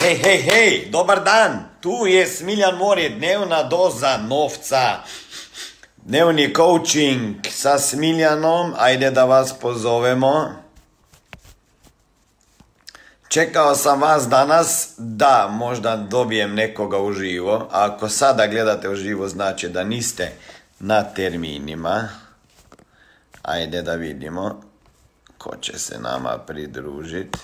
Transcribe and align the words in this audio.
hej, 0.00 0.16
hej, 0.16 0.40
hej, 0.40 0.88
dobar 0.90 1.24
dan, 1.24 1.76
tu 1.80 2.06
je 2.06 2.26
Smiljan 2.26 2.76
Morje, 2.76 3.08
dnevna 3.10 3.62
doza 3.62 4.16
novca. 4.16 5.04
Dnevni 5.96 6.54
coaching 6.54 7.44
sa 7.50 7.78
Smiljanom, 7.78 8.74
ajde 8.78 9.10
da 9.10 9.24
vas 9.24 9.52
pozovemo. 9.60 10.52
Čekao 13.28 13.74
sam 13.74 14.00
vas 14.00 14.28
danas 14.28 14.94
da 14.98 15.48
možda 15.52 15.96
dobijem 15.96 16.54
nekoga 16.54 16.98
uživo. 16.98 17.68
Ako 17.70 18.08
sada 18.08 18.46
gledate 18.46 18.88
uživo 18.88 19.28
znači 19.28 19.68
da 19.68 19.84
niste 19.84 20.32
na 20.78 21.04
terminima. 21.04 22.08
Ajde 23.42 23.82
da 23.82 23.94
vidimo 23.94 24.62
ko 25.38 25.56
će 25.60 25.78
se 25.78 25.98
nama 25.98 26.38
pridružiti. 26.38 27.38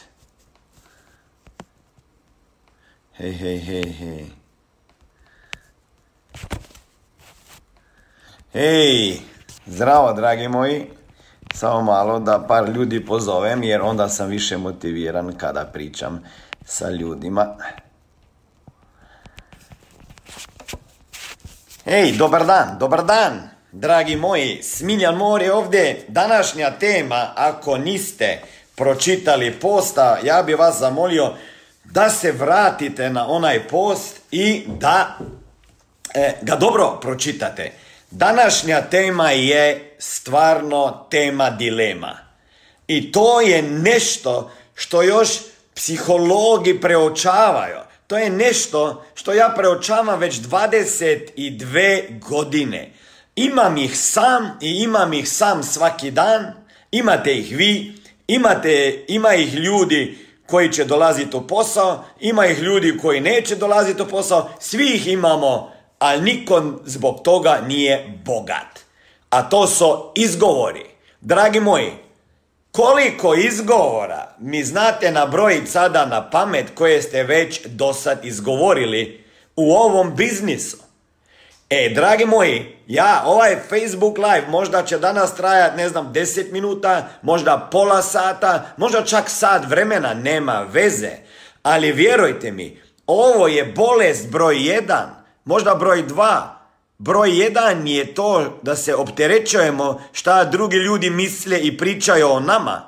Hej, 3.17 3.33
hej, 3.33 3.59
hej, 3.59 3.93
hej. 3.93 4.25
Hej, 8.53 9.21
zdravo 9.67 10.13
dragi 10.13 10.49
moji. 10.49 10.91
Samo 11.55 11.83
malo 11.83 12.19
da 12.19 12.45
par 12.49 12.69
ljudi 12.69 13.05
pozovem 13.05 13.63
jer 13.63 13.83
onda 13.83 14.09
sam 14.09 14.29
više 14.29 14.57
motiviran 14.57 15.39
kada 15.39 15.65
pričam 15.65 16.25
sa 16.65 16.91
ljudima. 16.91 17.57
Hej, 21.85 22.13
dobar 22.13 22.47
dan, 22.47 22.79
dobar 22.79 23.05
dan, 23.05 23.49
dragi 23.73 24.17
moji. 24.17 24.63
Smiljan 24.63 25.17
Mor 25.17 25.43
je 25.43 25.53
ovdje. 25.53 26.05
Današnja 26.09 26.71
tema, 26.79 27.33
ako 27.37 27.79
niste 27.79 28.43
pročitali 28.75 29.53
posta, 29.61 30.19
ja 30.25 30.43
bi 30.43 30.55
vas 30.55 30.79
zamolio 30.79 31.35
da 31.91 32.11
se 32.11 32.33
vratite 32.33 33.11
na 33.11 33.29
onaj 33.29 33.69
post 33.69 34.21
i 34.31 34.65
da 34.67 35.19
e, 36.15 36.33
ga 36.43 36.57
dobro 36.57 36.99
pročitate. 37.03 37.73
Današnja 38.11 38.83
tema 38.83 39.31
je 39.31 39.97
stvarno 39.99 41.07
tema 41.11 41.51
dilema. 41.51 42.19
I 42.89 43.13
to 43.13 43.41
je 43.41 43.63
nešto 43.63 44.51
što 44.75 45.03
još 45.03 45.29
psihologi 45.75 46.81
preočavaju. 46.81 47.77
To 48.07 48.19
je 48.19 48.31
nešto 48.31 49.05
što 49.15 49.33
ja 49.33 49.55
preočavam 49.57 50.19
već 50.21 50.35
22 50.35 52.21
godine. 52.21 52.91
Imam 53.37 53.77
ih 53.77 53.99
sam 53.99 54.59
i 54.61 54.83
imam 54.83 55.13
ih 55.13 55.29
sam 55.29 55.63
svaki 55.63 56.11
dan. 56.11 56.53
Imate 56.91 57.35
ih 57.35 57.57
vi, 57.57 57.95
imate, 58.27 59.05
ima 59.09 59.35
ih 59.35 59.55
ljudi 59.55 60.26
koji 60.47 60.73
će 60.73 60.85
dolaziti 60.85 61.37
u 61.37 61.47
posao, 61.47 62.05
ima 62.21 62.47
ih 62.47 62.59
ljudi 62.59 62.99
koji 63.03 63.21
neće 63.21 63.57
dolaziti 63.57 64.03
u 64.03 64.07
posao, 64.07 64.49
svi 64.61 64.87
ih 64.87 65.09
imamo, 65.09 65.73
ali 65.99 66.23
niko 66.23 66.63
zbog 66.85 67.21
toga 67.25 67.61
nije 67.67 68.21
bogat. 68.25 68.81
A 69.31 69.49
to 69.49 69.67
su 69.67 70.13
izgovori. 70.15 70.85
Dragi 71.21 71.61
moji, 71.61 71.93
koliko 72.73 73.35
izgovora 73.35 74.35
mi 74.39 74.65
znate 74.65 75.11
nabrojiti 75.11 75.71
sada 75.71 76.07
na 76.07 76.31
pamet 76.31 76.67
koje 76.75 77.03
ste 77.03 77.23
već 77.23 77.67
do 77.67 77.93
sad 77.93 78.25
izgovorili 78.25 79.25
u 79.57 79.73
ovom 79.73 80.17
biznisu? 80.17 80.86
E, 81.71 81.89
dragi 81.95 82.25
moji, 82.25 82.77
ja, 82.87 83.23
ovaj 83.25 83.57
Facebook 83.69 84.19
live 84.19 84.45
možda 84.49 84.83
će 84.83 84.99
danas 84.99 85.35
trajati, 85.35 85.77
ne 85.77 85.89
znam, 85.89 86.13
10 86.13 86.53
minuta, 86.53 87.09
možda 87.23 87.69
pola 87.73 88.03
sata, 88.03 88.67
možda 88.77 89.05
čak 89.05 89.31
sat 89.31 89.65
vremena, 89.69 90.15
nema 90.15 90.67
veze. 90.73 91.11
Ali 91.63 91.93
vjerujte 91.93 92.53
mi, 92.53 92.81
ovo 93.07 93.49
je 93.49 93.65
bolest 93.65 94.31
broj 94.31 94.67
jedan, 94.67 95.25
možda 95.45 95.75
broj 95.75 96.03
dva. 96.03 96.53
Broj 96.99 97.39
jedan 97.39 97.89
je 97.89 98.15
to 98.15 98.59
da 98.63 98.77
se 98.77 98.95
opterećujemo 98.95 100.01
šta 100.13 100.45
drugi 100.45 100.77
ljudi 100.77 101.11
misle 101.11 101.61
i 101.61 101.77
pričaju 101.79 102.31
o 102.31 102.41
nama. 102.41 102.83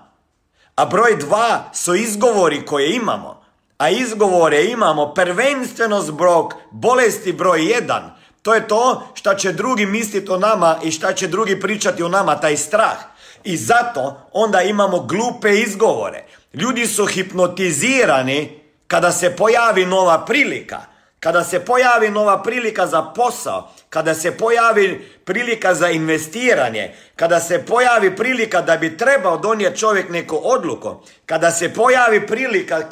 A 0.74 0.84
broj 0.84 1.16
dva 1.16 1.70
su 1.72 1.94
izgovori 1.94 2.66
koje 2.66 2.94
imamo. 2.94 3.44
A 3.78 3.90
izgovore 3.90 4.64
imamo 4.64 5.14
prvenstveno 5.14 6.00
zbog 6.00 6.54
bolesti 6.70 7.32
broj 7.32 7.72
jedan, 7.72 8.17
to 8.48 8.54
je 8.54 8.68
to 8.68 9.08
što 9.14 9.34
će 9.34 9.52
drugi 9.52 9.86
misliti 9.86 10.30
o 10.30 10.38
nama 10.38 10.76
i 10.82 10.90
šta 10.90 11.12
će 11.12 11.28
drugi 11.28 11.60
pričati 11.60 12.02
o 12.02 12.08
nama, 12.08 12.40
taj 12.40 12.56
strah. 12.56 12.96
I 13.44 13.56
zato 13.56 14.28
onda 14.32 14.62
imamo 14.62 15.00
glupe 15.00 15.60
izgovore. 15.60 16.24
Ljudi 16.52 16.86
su 16.86 17.06
hipnotizirani 17.06 18.60
kada 18.86 19.12
se 19.12 19.36
pojavi 19.36 19.86
nova 19.86 20.24
prilika. 20.24 20.80
Kada 21.20 21.44
se 21.44 21.60
pojavi 21.60 22.10
nova 22.10 22.42
prilika 22.42 22.86
za 22.86 23.02
posao, 23.02 23.70
kada 23.90 24.14
se 24.14 24.36
pojavi 24.36 25.10
prilika 25.24 25.74
za 25.74 25.88
investiranje, 25.88 26.94
kada 27.16 27.40
se 27.40 27.64
pojavi 27.66 28.16
prilika 28.16 28.60
da 28.62 28.76
bi 28.76 28.96
trebao 28.96 29.36
donijeti 29.36 29.78
čovjek 29.78 30.08
neku 30.10 30.40
odluku, 30.42 30.96
kada 31.26 31.50
se 31.50 31.74
pojavi 31.74 32.26
prilika 32.26 32.82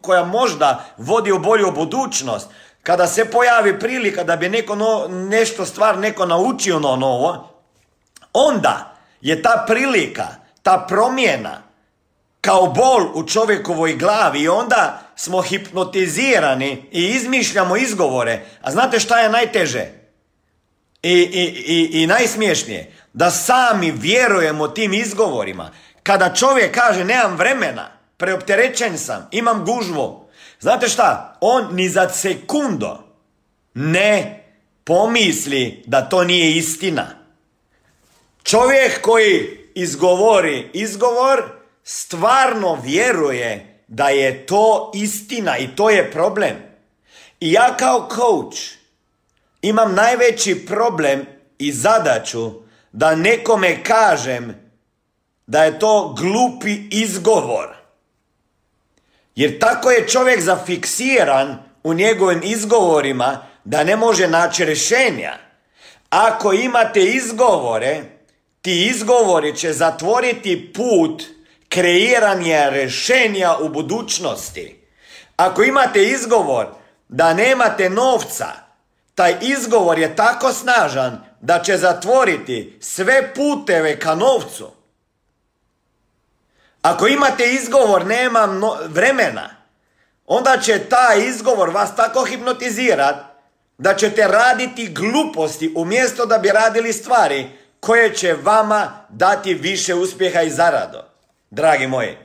koja 0.00 0.24
možda 0.24 0.84
vodi 0.96 1.32
u 1.32 1.38
bolju 1.38 1.70
budućnost, 1.70 2.48
kada 2.84 3.06
se 3.06 3.24
pojavi 3.24 3.78
prilika 3.78 4.24
da 4.24 4.36
bi 4.36 4.48
neko 4.48 4.74
no, 4.74 5.06
nešto 5.08 5.66
stvar 5.66 5.98
neko 5.98 6.26
naučio 6.26 6.78
no 6.78 6.96
novo, 6.96 7.50
onda 8.32 8.96
je 9.20 9.42
ta 9.42 9.64
prilika, 9.66 10.26
ta 10.62 10.86
promjena 10.88 11.62
kao 12.40 12.66
bol 12.66 13.10
u 13.14 13.26
čovjekovoj 13.28 13.96
glavi 13.96 14.40
i 14.40 14.48
onda 14.48 15.00
smo 15.16 15.42
hipnotizirani 15.42 16.84
i 16.92 17.04
izmišljamo 17.04 17.76
izgovore. 17.76 18.44
A 18.62 18.70
znate 18.70 19.00
šta 19.00 19.20
je 19.20 19.28
najteže? 19.28 19.86
I, 21.02 21.12
i, 21.12 21.64
i, 21.66 22.02
i 22.02 22.06
najsmiješnije? 22.06 22.92
Da 23.12 23.30
sami 23.30 23.90
vjerujemo 23.90 24.68
tim 24.68 24.94
izgovorima. 24.94 25.70
Kada 26.02 26.34
čovjek 26.34 26.74
kaže 26.74 27.04
nemam 27.04 27.36
vremena, 27.36 27.88
preopterećen 28.16 28.98
sam, 28.98 29.28
imam 29.30 29.64
gužvu, 29.64 30.23
Znate 30.60 30.88
šta? 30.88 31.38
On 31.40 31.74
ni 31.74 31.88
za 31.88 32.08
sekundo 32.08 32.98
ne 33.74 34.44
pomisli 34.84 35.82
da 35.86 36.08
to 36.08 36.24
nije 36.24 36.56
istina. 36.56 37.06
Čovjek 38.42 39.00
koji 39.00 39.58
izgovori 39.74 40.70
izgovor 40.72 41.42
stvarno 41.84 42.78
vjeruje 42.84 43.80
da 43.88 44.08
je 44.08 44.46
to 44.46 44.90
istina 44.94 45.58
i 45.58 45.68
to 45.76 45.90
je 45.90 46.10
problem. 46.10 46.56
I 47.40 47.52
ja 47.52 47.76
kao 47.76 48.08
coach 48.14 48.58
imam 49.62 49.94
najveći 49.94 50.66
problem 50.66 51.26
i 51.58 51.72
zadaću 51.72 52.52
da 52.92 53.14
nekome 53.14 53.84
kažem 53.84 54.54
da 55.46 55.64
je 55.64 55.78
to 55.78 56.14
glupi 56.18 56.88
izgovor. 56.90 57.83
Jer 59.34 59.58
tako 59.58 59.90
je 59.90 60.08
čovjek 60.08 60.40
zafiksiran 60.40 61.58
u 61.84 61.94
njegovim 61.94 62.40
izgovorima 62.44 63.46
da 63.64 63.84
ne 63.84 63.96
može 63.96 64.28
naći 64.28 64.64
rješenja. 64.64 65.32
Ako 66.10 66.52
imate 66.52 67.00
izgovore, 67.00 68.02
ti 68.62 68.86
izgovori 68.86 69.56
će 69.56 69.72
zatvoriti 69.72 70.72
put 70.72 71.22
kreiranja 71.68 72.68
rješenja 72.68 73.56
u 73.60 73.68
budućnosti. 73.68 74.80
Ako 75.36 75.62
imate 75.62 76.02
izgovor 76.04 76.66
da 77.08 77.34
nemate 77.34 77.90
novca, 77.90 78.46
taj 79.14 79.36
izgovor 79.40 79.98
je 79.98 80.16
tako 80.16 80.52
snažan 80.52 81.24
da 81.40 81.62
će 81.62 81.76
zatvoriti 81.76 82.78
sve 82.80 83.34
puteve 83.34 83.98
ka 83.98 84.14
novcu. 84.14 84.70
Ako 86.84 87.06
imate 87.08 87.44
izgovor 87.44 88.06
nemam 88.06 88.60
vremena, 88.88 89.50
onda 90.26 90.58
će 90.62 90.78
taj 90.78 91.26
izgovor 91.26 91.70
vas 91.70 91.96
tako 91.96 92.24
hipnotizirat 92.24 93.16
da 93.78 93.94
ćete 93.94 94.28
raditi 94.28 94.88
gluposti 94.88 95.72
umjesto 95.76 96.26
da 96.26 96.38
bi 96.38 96.48
radili 96.48 96.92
stvari 96.92 97.46
koje 97.80 98.14
će 98.14 98.34
vama 98.42 99.06
dati 99.08 99.54
više 99.54 99.94
uspjeha 99.94 100.42
i 100.42 100.50
zarado. 100.50 101.04
Dragi 101.50 101.86
moji, 101.86 102.16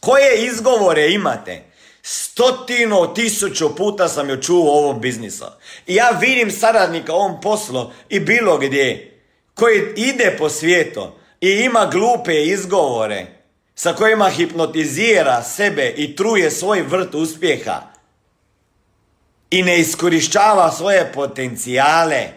koje 0.00 0.44
izgovore 0.44 1.10
imate? 1.10 1.62
Stotino 2.02 3.06
tisuću 3.06 3.76
puta 3.76 4.08
sam 4.08 4.28
joj 4.28 4.40
čuo 4.40 4.72
ovom 4.72 5.00
biznisu. 5.00 5.44
I 5.86 5.94
ja 5.94 6.10
vidim 6.10 6.50
saradnika 6.50 7.14
ovom 7.14 7.40
poslu 7.40 7.90
i 8.08 8.20
bilo 8.20 8.58
gdje 8.58 9.20
koji 9.54 9.92
ide 9.96 10.36
po 10.38 10.48
svijetu 10.48 11.12
i 11.40 11.50
ima 11.50 11.90
glupe 11.92 12.44
izgovore 12.44 13.33
sa 13.74 13.94
kojima 13.94 14.28
hipnotizira 14.28 15.42
sebe 15.42 15.94
i 15.96 16.16
truje 16.16 16.50
svoj 16.50 16.82
vrt 16.82 17.14
uspjeha 17.14 17.82
i 19.50 19.62
ne 19.62 19.80
iskorištava 19.80 20.72
svoje 20.72 21.12
potencijale. 21.12 22.28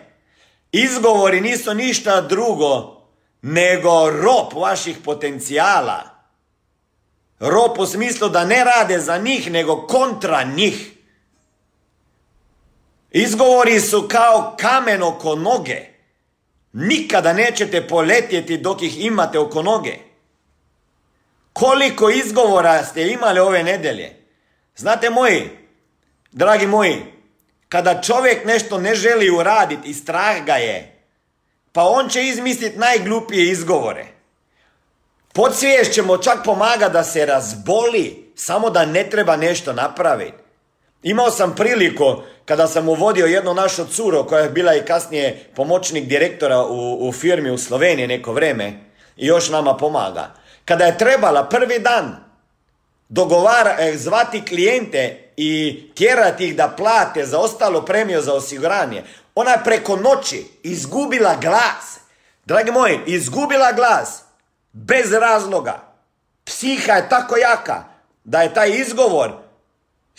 Izgovori 0.71 1.41
nisu 1.41 1.73
ništa 1.73 2.21
drugo 2.21 3.01
nego 3.41 4.09
rop 4.09 4.53
vaših 4.53 4.97
potencijala. 5.05 6.03
Rop 7.39 7.79
u 7.79 7.85
smislu 7.85 8.29
da 8.29 8.45
ne 8.45 8.63
rade 8.63 8.99
za 8.99 9.17
njih 9.17 9.51
nego 9.51 9.87
kontra 9.87 10.43
njih. 10.43 10.91
Izgovori 13.11 13.79
su 13.79 14.07
kao 14.07 14.55
kamen 14.59 15.03
oko 15.03 15.35
noge. 15.35 15.81
Nikada 16.73 17.33
nećete 17.33 17.87
poletjeti 17.87 18.57
dok 18.57 18.81
ih 18.81 19.05
imate 19.05 19.39
oko 19.39 19.61
noge. 19.61 20.06
Koliko 21.59 22.09
izgovora 22.09 22.83
ste 22.83 23.07
imali 23.07 23.39
ove 23.39 23.63
nedelje? 23.63 24.15
Znate 24.75 25.09
moji, 25.09 25.49
dragi 26.31 26.67
moji, 26.67 26.95
kada 27.69 28.01
čovjek 28.01 28.45
nešto 28.45 28.77
ne 28.77 28.95
želi 28.95 29.29
uraditi 29.29 29.89
i 29.89 29.93
strah 29.93 30.45
ga 30.45 30.53
je, 30.53 31.03
pa 31.71 31.83
on 31.83 32.09
će 32.09 32.23
izmisliti 32.23 32.77
najglupije 32.77 33.51
izgovore. 33.51 34.05
Podsvijest 35.33 35.93
ćemo 35.93 36.17
čak 36.17 36.37
pomaga 36.45 36.89
da 36.89 37.03
se 37.03 37.25
razboli, 37.25 38.31
samo 38.35 38.69
da 38.69 38.85
ne 38.85 39.09
treba 39.09 39.35
nešto 39.35 39.73
napraviti. 39.73 40.37
Imao 41.03 41.31
sam 41.31 41.55
priliku 41.55 42.15
kada 42.45 42.67
sam 42.67 42.89
uvodio 42.89 43.25
jednu 43.25 43.53
našu 43.53 43.85
curo 43.85 44.23
koja 44.23 44.41
je 44.41 44.49
bila 44.49 44.75
i 44.75 44.85
kasnije 44.85 45.49
pomoćnik 45.55 46.05
direktora 46.05 46.63
u, 46.63 47.07
u 47.07 47.11
firmi 47.11 47.51
u 47.51 47.57
Sloveniji 47.57 48.07
neko 48.07 48.33
vrijeme 48.33 48.73
i 49.17 49.25
još 49.25 49.49
nama 49.49 49.77
pomaga. 49.77 50.46
Kada 50.67 50.85
je 50.85 50.97
trebala 50.97 51.49
prvi 51.49 51.79
dan 51.79 52.15
dogovara, 53.09 53.75
eh, 53.79 53.97
zvati 53.97 54.45
klijente 54.45 55.31
i 55.37 55.81
tjerati 55.95 56.47
ih 56.47 56.55
da 56.55 56.67
plate 56.67 57.25
za 57.25 57.39
ostalo 57.39 57.85
premiju 57.85 58.21
za 58.21 58.33
osiguranje, 58.33 59.03
ona 59.35 59.51
je 59.51 59.63
preko 59.63 59.95
noći 59.95 60.45
izgubila 60.63 61.35
glas. 61.41 61.99
Dragi 62.45 62.71
moji, 62.71 62.99
izgubila 63.05 63.71
glas 63.71 64.23
bez 64.73 65.11
razloga. 65.11 65.79
Psiha 66.43 66.93
je 66.93 67.09
tako 67.09 67.37
jaka 67.37 67.83
da 68.23 68.41
je 68.41 68.53
taj 68.53 68.69
izgovor 68.69 69.47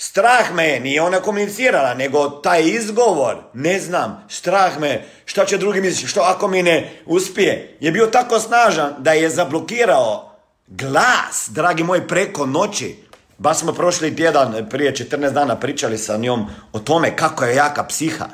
Strah 0.01 0.55
me 0.55 0.65
je, 0.65 0.81
nije 0.81 1.03
ona 1.03 1.21
komunicirala, 1.21 1.95
nego 1.95 2.29
taj 2.29 2.63
izgovor, 2.63 3.37
ne 3.55 3.81
znam, 3.81 4.27
strah 4.29 4.79
me, 4.79 5.05
šta 5.25 5.47
će 5.47 5.59
drugi 5.59 5.81
misliti, 5.81 6.07
što 6.07 6.21
ako 6.21 6.49
mi 6.49 6.63
ne 6.63 7.03
uspije, 7.07 7.77
je 7.81 7.93
bio 7.93 8.07
tako 8.07 8.39
snažan 8.39 8.95
da 8.99 9.13
je 9.13 9.31
zablokirao 9.31 10.28
glas, 10.69 11.49
dragi 11.49 11.85
moji, 11.85 12.09
preko 12.09 12.47
noći. 12.47 12.97
Baš 13.39 13.59
smo 13.59 13.73
prošli 13.73 14.17
tjedan, 14.17 14.69
prije 14.71 14.93
14 14.93 15.31
dana 15.31 15.57
pričali 15.57 15.99
sa 15.99 16.17
njom 16.17 16.47
o 16.73 16.79
tome 16.79 17.17
kako 17.17 17.45
je 17.45 17.57
jaka 17.57 17.85
psiha. 17.85 18.27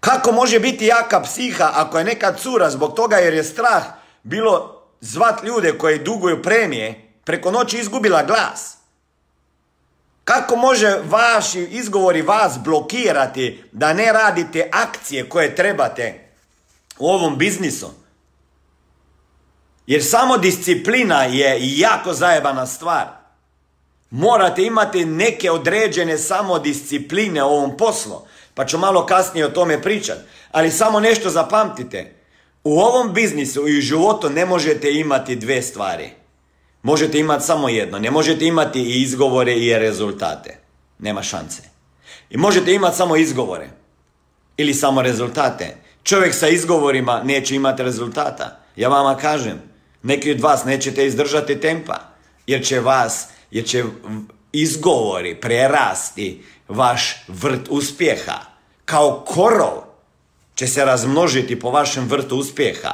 Kako 0.00 0.32
može 0.32 0.60
biti 0.60 0.86
jaka 0.86 1.22
psiha 1.22 1.70
ako 1.74 1.98
je 1.98 2.04
neka 2.04 2.32
cura 2.32 2.70
zbog 2.70 2.94
toga 2.94 3.16
jer 3.16 3.34
je 3.34 3.44
strah 3.44 3.84
bilo 4.22 4.82
zvat 5.00 5.44
ljude 5.44 5.78
koji 5.78 5.98
duguju 5.98 6.42
premije, 6.42 7.12
preko 7.24 7.50
noći 7.50 7.78
izgubila 7.78 8.22
glas. 8.22 8.76
Kako 10.24 10.56
može 10.56 10.98
vaši 11.04 11.60
izgovori 11.60 12.22
vas 12.22 12.58
blokirati 12.58 13.64
da 13.72 13.92
ne 13.92 14.12
radite 14.12 14.68
akcije 14.72 15.28
koje 15.28 15.56
trebate 15.56 16.30
u 16.98 17.08
ovom 17.08 17.38
biznisu? 17.38 18.03
Jer 19.86 20.04
samo 20.04 20.36
disciplina 20.36 21.22
je 21.22 21.58
jako 21.60 22.12
zajebana 22.12 22.66
stvar. 22.66 23.06
Morate 24.10 24.62
imati 24.62 25.04
neke 25.04 25.50
određene 25.50 26.18
samodiscipline 26.18 27.42
u 27.42 27.46
ovom 27.46 27.76
poslu. 27.76 28.20
Pa 28.54 28.66
ću 28.66 28.78
malo 28.78 29.06
kasnije 29.06 29.46
o 29.46 29.50
tome 29.50 29.82
pričati. 29.82 30.20
Ali 30.52 30.70
samo 30.70 31.00
nešto 31.00 31.30
zapamtite. 31.30 32.14
U 32.64 32.78
ovom 32.78 33.12
biznisu 33.12 33.68
i 33.68 33.78
u 33.78 33.80
životu 33.80 34.30
ne 34.30 34.46
možete 34.46 34.92
imati 34.92 35.36
dve 35.36 35.62
stvari. 35.62 36.10
Možete 36.82 37.18
imati 37.18 37.44
samo 37.44 37.68
jedno. 37.68 37.98
Ne 37.98 38.10
možete 38.10 38.44
imati 38.44 38.82
i 38.82 39.02
izgovore 39.02 39.54
i 39.54 39.78
rezultate. 39.78 40.58
Nema 40.98 41.22
šanse. 41.22 41.62
I 42.30 42.36
možete 42.36 42.74
imati 42.74 42.96
samo 42.96 43.16
izgovore. 43.16 43.70
Ili 44.56 44.74
samo 44.74 45.02
rezultate. 45.02 45.76
Čovjek 46.02 46.34
sa 46.34 46.48
izgovorima 46.48 47.22
neće 47.24 47.54
imati 47.54 47.82
rezultata. 47.82 48.60
Ja 48.76 48.88
vama 48.88 49.16
kažem, 49.16 49.73
neki 50.04 50.30
od 50.30 50.40
vas 50.40 50.64
nećete 50.64 51.06
izdržati 51.06 51.60
tempa. 51.60 51.98
Jer 52.46 52.66
će 52.66 52.80
vas, 52.80 53.28
jer 53.50 53.64
će 53.64 53.84
izgovori 54.52 55.34
prerasti 55.34 56.44
vaš 56.68 57.24
vrt 57.28 57.68
uspjeha. 57.68 58.40
Kao 58.84 59.24
korov 59.26 59.82
će 60.54 60.66
se 60.66 60.84
razmnožiti 60.84 61.60
po 61.60 61.70
vašem 61.70 62.08
vrtu 62.08 62.36
uspjeha. 62.36 62.92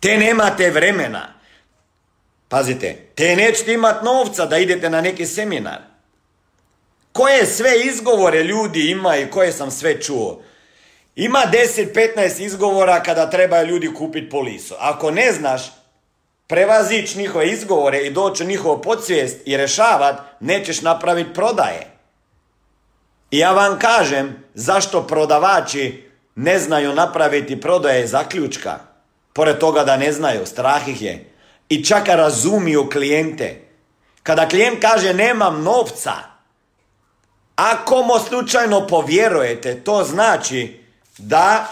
Te 0.00 0.18
nemate 0.18 0.70
vremena 0.70 1.40
Pazite, 2.50 2.96
te 3.14 3.36
nećete 3.36 3.72
imati 3.72 4.04
novca 4.04 4.46
da 4.46 4.58
idete 4.58 4.90
na 4.90 5.00
neki 5.00 5.26
seminar. 5.26 5.78
Koje 7.12 7.46
sve 7.46 7.70
izgovore 7.84 8.42
ljudi 8.42 8.90
ima 8.90 9.16
i 9.16 9.30
koje 9.30 9.52
sam 9.52 9.70
sve 9.70 10.02
čuo? 10.02 10.42
Ima 11.16 11.42
10-15 11.52 12.42
izgovora 12.42 13.02
kada 13.02 13.30
trebaju 13.30 13.66
ljudi 13.66 13.94
kupiti 13.94 14.30
polisu. 14.30 14.74
Ako 14.78 15.10
ne 15.10 15.32
znaš 15.32 15.62
prevazići 16.50 17.18
njihove 17.18 17.48
izgovore 17.48 17.98
i 17.98 18.10
doći 18.10 18.44
u 18.44 18.46
njihovu 18.46 18.82
podsvijest 18.82 19.36
i 19.44 19.56
rešavat, 19.56 20.16
nećeš 20.40 20.82
napraviti 20.82 21.34
prodaje. 21.34 21.86
I 23.30 23.38
ja 23.38 23.52
vam 23.52 23.78
kažem 23.78 24.44
zašto 24.54 25.06
prodavači 25.06 26.10
ne 26.34 26.58
znaju 26.58 26.94
napraviti 26.94 27.60
prodaje 27.60 28.06
zaključka. 28.06 28.78
Pored 29.32 29.58
toga 29.58 29.84
da 29.84 29.96
ne 29.96 30.12
znaju, 30.12 30.46
strah 30.46 30.88
ih 30.88 31.02
je 31.02 31.32
i 31.68 31.84
čak 31.84 32.08
razumiju 32.08 32.90
klijente. 32.92 33.60
Kada 34.22 34.48
klijent 34.48 34.80
kaže 34.80 35.14
nemam 35.14 35.62
novca, 35.62 36.12
ako 37.56 38.02
mu 38.02 38.18
slučajno 38.28 38.86
povjerujete, 38.86 39.80
to 39.84 40.04
znači 40.04 40.80
da, 41.18 41.66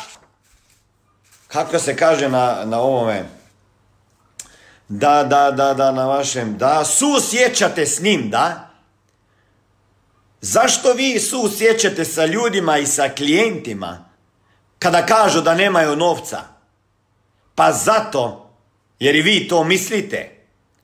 kako 1.48 1.78
se 1.78 1.96
kaže 1.96 2.28
na, 2.28 2.64
na 2.64 2.80
ovome, 2.80 3.37
da, 4.88 5.24
da, 5.24 5.50
da, 5.50 5.74
da, 5.74 5.92
na 5.92 6.06
vašem, 6.06 6.58
da 6.58 6.84
susjećate 6.84 7.86
s 7.86 8.00
njim, 8.00 8.30
da? 8.30 8.70
Zašto 10.40 10.92
vi 10.92 11.20
susjećate 11.20 12.04
sa 12.04 12.26
ljudima 12.26 12.78
i 12.78 12.86
sa 12.86 13.08
klijentima 13.08 14.04
kada 14.78 15.06
kažu 15.06 15.40
da 15.40 15.54
nemaju 15.54 15.96
novca? 15.96 16.40
Pa 17.54 17.72
zato 17.72 18.50
jer 18.98 19.16
i 19.16 19.22
vi 19.22 19.48
to 19.48 19.64
mislite. 19.64 20.38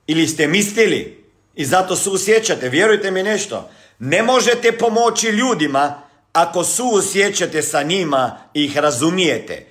Ili 0.07 0.27
ste 0.27 0.47
mislili 0.47 1.25
i 1.55 1.65
zato 1.65 1.95
suosjećate. 1.95 2.69
Vjerujte 2.69 3.11
mi 3.11 3.23
nešto. 3.23 3.69
Ne 3.99 4.23
možete 4.23 4.77
pomoći 4.77 5.27
ljudima 5.27 6.01
ako 6.33 6.63
suosjećate 6.63 7.61
sa 7.61 7.83
njima 7.83 8.37
i 8.53 8.65
ih 8.65 8.77
razumijete. 8.77 9.65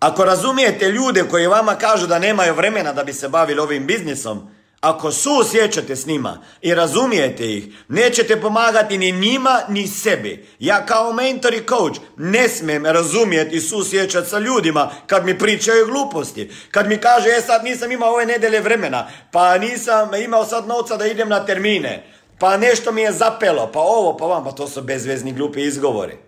Ako 0.00 0.24
razumijete 0.24 0.88
ljude 0.88 1.24
koji 1.30 1.46
vama 1.46 1.74
kažu 1.74 2.06
da 2.06 2.18
nemaju 2.18 2.54
vremena 2.54 2.92
da 2.92 3.04
bi 3.04 3.12
se 3.12 3.28
bavili 3.28 3.60
ovim 3.60 3.86
biznisom, 3.86 4.50
ako 4.80 5.12
susjećate 5.12 5.96
s 5.96 6.06
njima 6.06 6.42
i 6.60 6.74
razumijete 6.74 7.52
ih, 7.52 7.64
nećete 7.88 8.40
pomagati 8.40 8.98
ni 8.98 9.12
njima 9.12 9.60
ni 9.68 9.86
sebi. 9.86 10.46
Ja 10.58 10.86
kao 10.86 11.12
mentor 11.12 11.54
i 11.54 11.66
coach 11.68 12.00
ne 12.16 12.48
smijem 12.48 12.86
razumjeti 12.86 13.56
i 13.56 13.60
susjećati 13.60 14.28
sa 14.28 14.38
ljudima 14.38 14.90
kad 15.06 15.24
mi 15.24 15.38
pričaju 15.38 15.86
gluposti. 15.86 16.50
Kad 16.70 16.88
mi 16.88 16.98
kaže, 16.98 17.28
e 17.28 17.40
sad 17.40 17.64
nisam 17.64 17.92
imao 17.92 18.12
ove 18.12 18.26
nedelje 18.26 18.60
vremena, 18.60 19.08
pa 19.32 19.58
nisam 19.58 20.14
imao 20.14 20.44
sad 20.44 20.66
novca 20.66 20.96
da 20.96 21.06
idem 21.06 21.28
na 21.28 21.46
termine, 21.46 22.06
pa 22.38 22.56
nešto 22.56 22.92
mi 22.92 23.02
je 23.02 23.12
zapelo, 23.12 23.70
pa 23.72 23.80
ovo, 23.80 24.16
pa 24.16 24.26
vam, 24.26 24.44
pa 24.44 24.52
to 24.52 24.68
su 24.68 24.82
bezvezni 24.82 25.32
glupi 25.32 25.62
izgovori. 25.62 26.27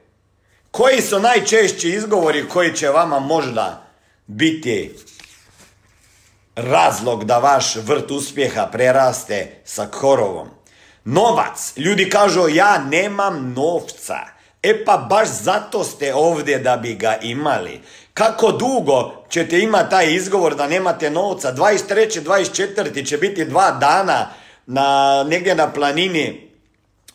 Koji 0.70 1.02
su 1.02 1.20
najčešći 1.20 1.88
izgovori 1.88 2.48
koji 2.48 2.76
će 2.76 2.88
vama 2.88 3.18
možda 3.18 3.86
biti 4.26 4.94
razlog 6.56 7.24
da 7.24 7.38
vaš 7.38 7.76
vrt 7.76 8.10
uspjeha 8.10 8.66
preraste 8.72 9.60
sa 9.64 9.86
korovom. 9.86 10.48
Novac. 11.04 11.72
Ljudi 11.76 12.10
kažu 12.10 12.48
ja 12.48 12.78
nemam 12.78 13.52
novca. 13.56 14.18
E 14.62 14.84
pa 14.84 14.96
baš 14.96 15.28
zato 15.28 15.84
ste 15.84 16.14
ovdje 16.14 16.58
da 16.58 16.76
bi 16.76 16.94
ga 16.94 17.18
imali. 17.22 17.80
Kako 18.14 18.52
dugo 18.52 19.24
ćete 19.28 19.60
imati 19.60 19.90
taj 19.90 20.14
izgovor 20.14 20.54
da 20.54 20.66
nemate 20.66 21.10
novca? 21.10 21.52
23. 21.52 22.22
24. 22.22 23.06
će 23.06 23.18
biti 23.18 23.44
dva 23.44 23.70
dana 23.70 24.28
na, 24.66 25.24
negdje 25.28 25.54
na 25.54 25.72
planini 25.72 26.50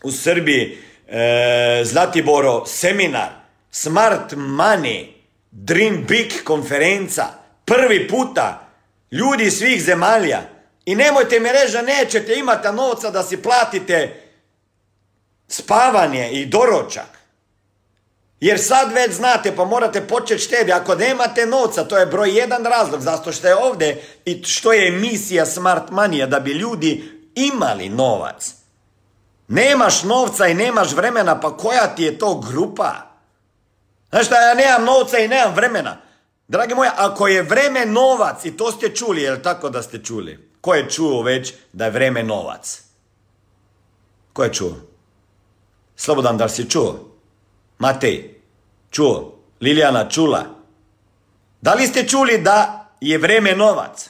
u 0.03 0.12
Srbiji 0.12 0.77
e, 1.07 1.81
Zlatiboro 1.85 2.65
seminar 2.65 3.44
Smart 3.77 4.32
Money 4.32 5.08
Dream 5.51 6.05
Big 6.08 6.44
konferenca 6.44 7.25
prvi 7.65 8.08
puta 8.08 8.67
ljudi 9.12 9.51
svih 9.51 9.84
zemalja. 9.84 10.41
I 10.86 10.96
nemojte 10.96 11.39
mi 11.39 11.50
reći 11.51 11.74
da 11.74 11.82
nećete 11.82 12.36
imati 12.36 12.67
novca 12.67 13.12
da 13.12 13.24
si 13.24 13.38
platite 13.38 14.24
spavanje 15.48 16.32
i 16.32 16.46
doročak. 16.46 17.20
Jer 18.39 18.60
sad 18.60 18.94
već 18.94 19.12
znate, 19.12 19.55
pa 19.55 19.65
morate 19.65 20.01
početi 20.01 20.44
štedi. 20.44 20.72
Ako 20.72 20.96
nemate 20.96 21.46
novca, 21.46 21.84
to 21.84 21.98
je 21.98 22.05
broj 22.05 22.38
jedan 22.38 22.65
razlog 22.65 23.01
zašto 23.01 23.32
što 23.32 23.48
je 23.48 23.55
ovdje 23.55 24.03
i 24.25 24.44
što 24.44 24.74
je 24.74 24.88
emisija 24.88 25.46
Smart 25.46 25.89
Money, 25.89 26.27
da 26.27 26.39
bi 26.39 26.51
ljudi 26.51 27.12
imali 27.36 27.89
novac. 27.89 28.51
Nemaš 29.48 30.03
novca 30.03 30.48
i 30.48 30.53
nemaš 30.53 30.91
vremena, 30.91 31.39
pa 31.39 31.58
koja 31.58 31.96
ti 31.96 32.03
je 32.03 32.17
to 32.17 32.36
grupa? 32.36 33.04
Znaš 34.09 34.25
šta, 34.25 34.35
ja 34.41 34.53
nemam 34.53 34.83
novca 34.83 35.17
i 35.17 35.27
nemam 35.27 35.55
vremena. 35.55 35.97
Dragi 36.47 36.75
moji, 36.75 36.89
ako 36.97 37.27
je 37.27 37.43
vreme 37.43 37.85
novac, 37.85 38.45
i 38.45 38.57
to 38.57 38.71
ste 38.71 38.95
čuli, 38.95 39.21
jel 39.21 39.38
tako 39.43 39.69
da 39.69 39.81
ste 39.81 40.03
čuli? 40.03 40.50
Ko 40.62 40.74
je 40.74 40.89
čuo 40.89 41.21
već 41.21 41.53
da 41.74 41.85
je 41.85 41.91
vreme 41.91 42.24
novac? 42.24 42.81
Ko 44.33 44.43
je 44.43 44.53
čuo? 44.53 44.75
Slobodan, 45.95 46.38
da 46.38 46.50
si 46.50 46.69
čuo? 46.69 47.15
Matej, 47.79 48.41
čuo? 48.91 49.39
Lilijana, 49.62 50.09
čula? 50.09 50.45
Da 51.62 51.74
li 51.74 51.88
ste 51.88 52.07
čuli 52.07 52.38
da 52.38 52.88
je 53.01 53.17
vreme 53.17 53.55
novac? 53.55 54.09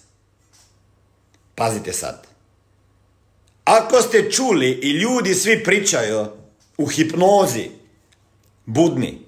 Pazite 1.55 1.93
sad. 1.93 2.27
Ako 3.63 4.01
ste 4.01 4.31
čuli 4.31 4.69
i 4.69 4.91
ljudi 4.91 5.33
svi 5.33 5.63
pričaju 5.63 6.25
u 6.77 6.85
hipnozi, 6.85 7.76
budni. 8.67 9.21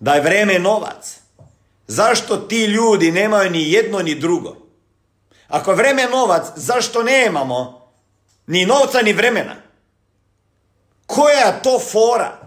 Da 0.00 0.14
je 0.14 0.20
vreme 0.20 0.58
novac. 0.58 1.20
Zašto 1.86 2.36
ti 2.36 2.64
ljudi 2.64 3.12
nemaju 3.12 3.50
ni 3.50 3.72
jedno 3.72 3.98
ni 3.98 4.14
drugo? 4.14 4.56
Ako 5.48 5.70
je 5.70 5.76
vreme 5.76 6.06
novac, 6.06 6.46
zašto 6.56 7.02
nemamo 7.02 7.88
ni 8.46 8.66
novca 8.66 9.02
ni 9.02 9.12
vremena? 9.12 9.54
Koja 11.06 11.62
to 11.62 11.78
fora? 11.78 12.38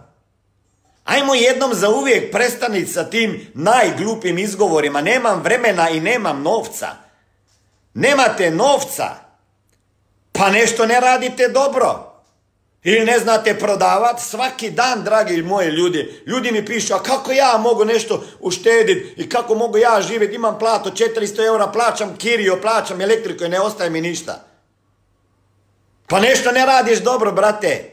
Ajmo 1.05 1.35
jednom 1.35 1.73
za 1.73 1.89
uvijek 1.89 2.31
prestani 2.31 2.85
sa 2.85 3.03
tim 3.03 3.47
najglupim 3.53 4.37
izgovorima. 4.37 5.01
Nemam 5.01 5.41
vremena 5.41 5.89
i 5.89 5.99
nemam 5.99 6.41
novca. 6.41 6.87
Nemate 7.93 8.51
novca. 8.51 9.15
Pa 10.31 10.49
nešto 10.49 10.85
ne 10.85 10.99
radite 10.99 11.47
dobro. 11.47 12.10
Ili 12.83 13.05
ne 13.05 13.19
znate 13.19 13.59
prodavati 13.59 14.23
svaki 14.23 14.71
dan, 14.71 15.03
dragi 15.03 15.41
moji 15.41 15.69
ljudi. 15.69 16.23
Ljudi 16.25 16.51
mi 16.51 16.65
pišu, 16.65 16.93
a 16.93 17.03
kako 17.03 17.31
ja 17.31 17.57
mogu 17.57 17.85
nešto 17.85 18.23
uštediti 18.39 19.13
i 19.17 19.29
kako 19.29 19.55
mogu 19.55 19.77
ja 19.77 20.01
živjeti, 20.01 20.35
imam 20.35 20.59
plato 20.59 20.89
400 20.89 21.45
eura, 21.45 21.67
plaćam 21.67 22.17
kirio, 22.17 22.59
plaćam 22.61 23.01
elektriku 23.01 23.43
i 23.43 23.49
ne 23.49 23.59
ostaje 23.59 23.89
mi 23.89 24.01
ništa. 24.01 24.45
Pa 26.07 26.19
nešto 26.19 26.51
ne 26.51 26.65
radiš 26.65 26.99
dobro, 26.99 27.31
brate. 27.31 27.91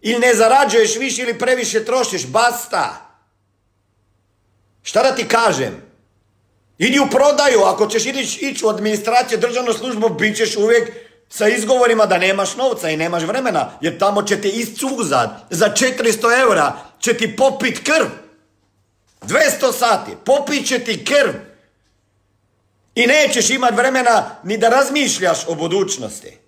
Ili 0.00 0.18
ne 0.18 0.34
zarađuješ 0.34 0.96
više 0.96 1.22
ili 1.22 1.38
previše 1.38 1.84
trošiš, 1.84 2.26
basta. 2.26 3.16
Šta 4.82 5.02
da 5.02 5.14
ti 5.14 5.28
kažem? 5.28 5.82
Idi 6.78 6.98
u 6.98 7.10
prodaju, 7.10 7.60
ako 7.60 7.86
ćeš 7.86 8.06
ići 8.40 8.64
u 8.64 8.68
administraciju, 8.68 9.38
državnu 9.38 9.72
službu, 9.72 10.08
bit 10.08 10.36
ćeš 10.36 10.56
uvijek 10.56 11.03
sa 11.36 11.48
izgovorima 11.48 12.06
da 12.06 12.18
nemaš 12.18 12.56
novca 12.56 12.90
i 12.90 12.96
nemaš 12.96 13.22
vremena, 13.22 13.70
jer 13.80 13.98
tamo 13.98 14.22
će 14.22 14.40
te 14.40 14.48
iscuzat, 14.48 15.30
za 15.50 15.66
400 15.68 16.40
eura 16.40 16.72
će 17.00 17.14
ti 17.14 17.36
popit 17.36 17.84
krv. 17.84 18.06
200 19.22 19.72
sati, 19.72 20.12
popit 20.24 20.68
će 20.68 20.78
ti 20.78 21.04
krv. 21.04 21.32
I 22.94 23.06
nećeš 23.06 23.50
imat 23.50 23.74
vremena 23.74 24.24
ni 24.44 24.58
da 24.58 24.68
razmišljaš 24.68 25.38
o 25.48 25.54
budućnosti. 25.54 26.38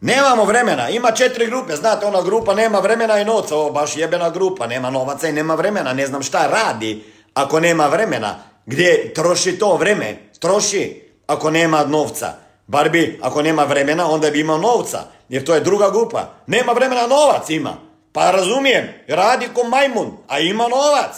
Nemamo 0.00 0.44
vremena, 0.44 0.88
ima 0.88 1.10
četiri 1.10 1.46
grupe, 1.46 1.76
znate 1.76 2.06
ona 2.06 2.22
grupa 2.22 2.54
nema 2.54 2.78
vremena 2.78 3.18
i 3.18 3.24
novca, 3.24 3.56
ovo 3.56 3.70
baš 3.70 3.96
jebena 3.96 4.30
grupa, 4.30 4.66
nema 4.66 4.90
novaca 4.90 5.28
i 5.28 5.32
nema 5.32 5.54
vremena, 5.54 5.92
ne 5.92 6.06
znam 6.06 6.22
šta 6.22 6.46
radi 6.46 7.04
ako 7.34 7.60
nema 7.60 7.86
vremena, 7.86 8.38
gdje 8.66 9.14
troši 9.14 9.58
to 9.58 9.76
vreme, 9.76 10.30
troši, 10.40 11.03
ako 11.26 11.50
nema 11.50 11.84
novca. 11.84 12.32
Bar 12.66 12.90
bi, 12.90 13.18
ako 13.22 13.42
nema 13.42 13.64
vremena, 13.64 14.10
onda 14.10 14.30
bi 14.30 14.40
imao 14.40 14.58
novca. 14.58 15.02
Jer 15.28 15.44
to 15.44 15.54
je 15.54 15.60
druga 15.60 15.90
grupa. 15.90 16.30
Nema 16.46 16.72
vremena, 16.72 17.06
novac 17.06 17.50
ima. 17.50 17.76
Pa 18.12 18.30
razumijem, 18.30 18.88
radi 19.08 19.48
ko 19.54 19.64
majmun, 19.64 20.16
a 20.28 20.38
ima 20.38 20.68
novac. 20.68 21.16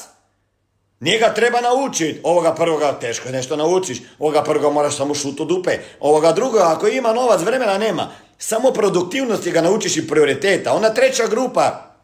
Njega 1.01 1.35
treba 1.35 1.61
naučiti. 1.61 2.21
Ovoga 2.23 2.55
prvoga 2.55 2.93
teško 2.93 3.29
je 3.29 3.33
nešto 3.33 3.57
naučiš. 3.57 3.99
Ovoga 4.19 4.43
prvoga 4.43 4.71
moraš 4.71 4.97
samo 4.97 5.15
šutu 5.15 5.45
dupe. 5.45 5.79
Ovoga 6.01 6.33
drugoga 6.33 6.73
ako 6.77 6.89
ima 6.89 7.13
novac, 7.13 7.41
vremena 7.41 7.79
nema. 7.79 8.09
Samo 8.39 8.71
produktivnosti 8.71 9.51
ga 9.51 9.61
naučiš 9.61 9.97
i 9.97 10.09
prioriteta. 10.09 10.73
Ona 10.73 10.95
treća 10.95 11.27
grupa 11.27 11.95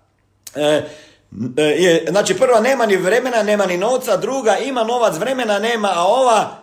e, 0.54 0.82
e, 1.56 2.06
znači 2.10 2.38
prva 2.38 2.60
nema 2.60 2.86
ni 2.86 2.96
vremena, 2.96 3.42
nema 3.42 3.66
ni 3.66 3.76
novca, 3.76 4.16
druga 4.16 4.58
ima 4.58 4.84
novac, 4.84 5.16
vremena 5.16 5.58
nema, 5.58 5.88
a 5.94 6.04
ova 6.06 6.61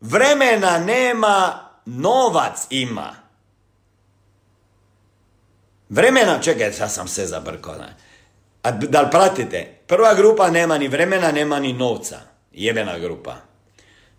vremena 0.00 0.78
nema, 0.78 1.68
novac 1.86 2.66
ima. 2.70 3.14
Vremena, 5.88 6.38
čekaj, 6.38 6.72
sad 6.72 6.92
sam 6.92 7.08
se 7.08 7.26
zabrkao. 7.26 7.74
A 8.62 8.70
da 8.70 9.00
li 9.00 9.10
pratite? 9.10 9.78
Prva 9.86 10.14
grupa 10.14 10.50
nema 10.50 10.78
ni 10.78 10.88
vremena, 10.88 11.32
nema 11.32 11.58
ni 11.58 11.72
novca. 11.72 12.20
Jebena 12.52 12.98
grupa. 12.98 13.36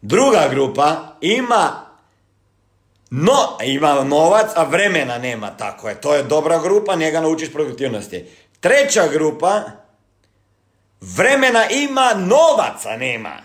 Druga 0.02 0.48
grupa 0.50 1.18
ima 1.22 1.92
no, 3.12 3.58
ima 3.64 4.04
novac, 4.04 4.52
a 4.56 4.64
vremena 4.64 5.18
nema. 5.18 5.58
Tako 5.58 5.90
je. 5.90 6.02
To 6.02 6.16
je 6.16 6.24
dobra 6.24 6.60
grupa, 6.60 6.96
njega 6.96 7.22
naučiš 7.22 7.52
produktivnosti. 7.54 8.26
Treća 8.60 9.08
grupa, 9.08 9.62
vremena 11.02 11.70
ima, 11.70 12.14
novaca 12.18 12.98
nema. 12.98 13.38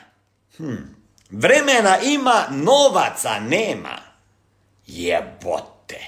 Hm. 0.56 0.95
Vremena 1.30 1.98
ima, 1.98 2.44
novaca 2.50 3.38
nema. 3.40 3.98
Jebote. 4.86 6.00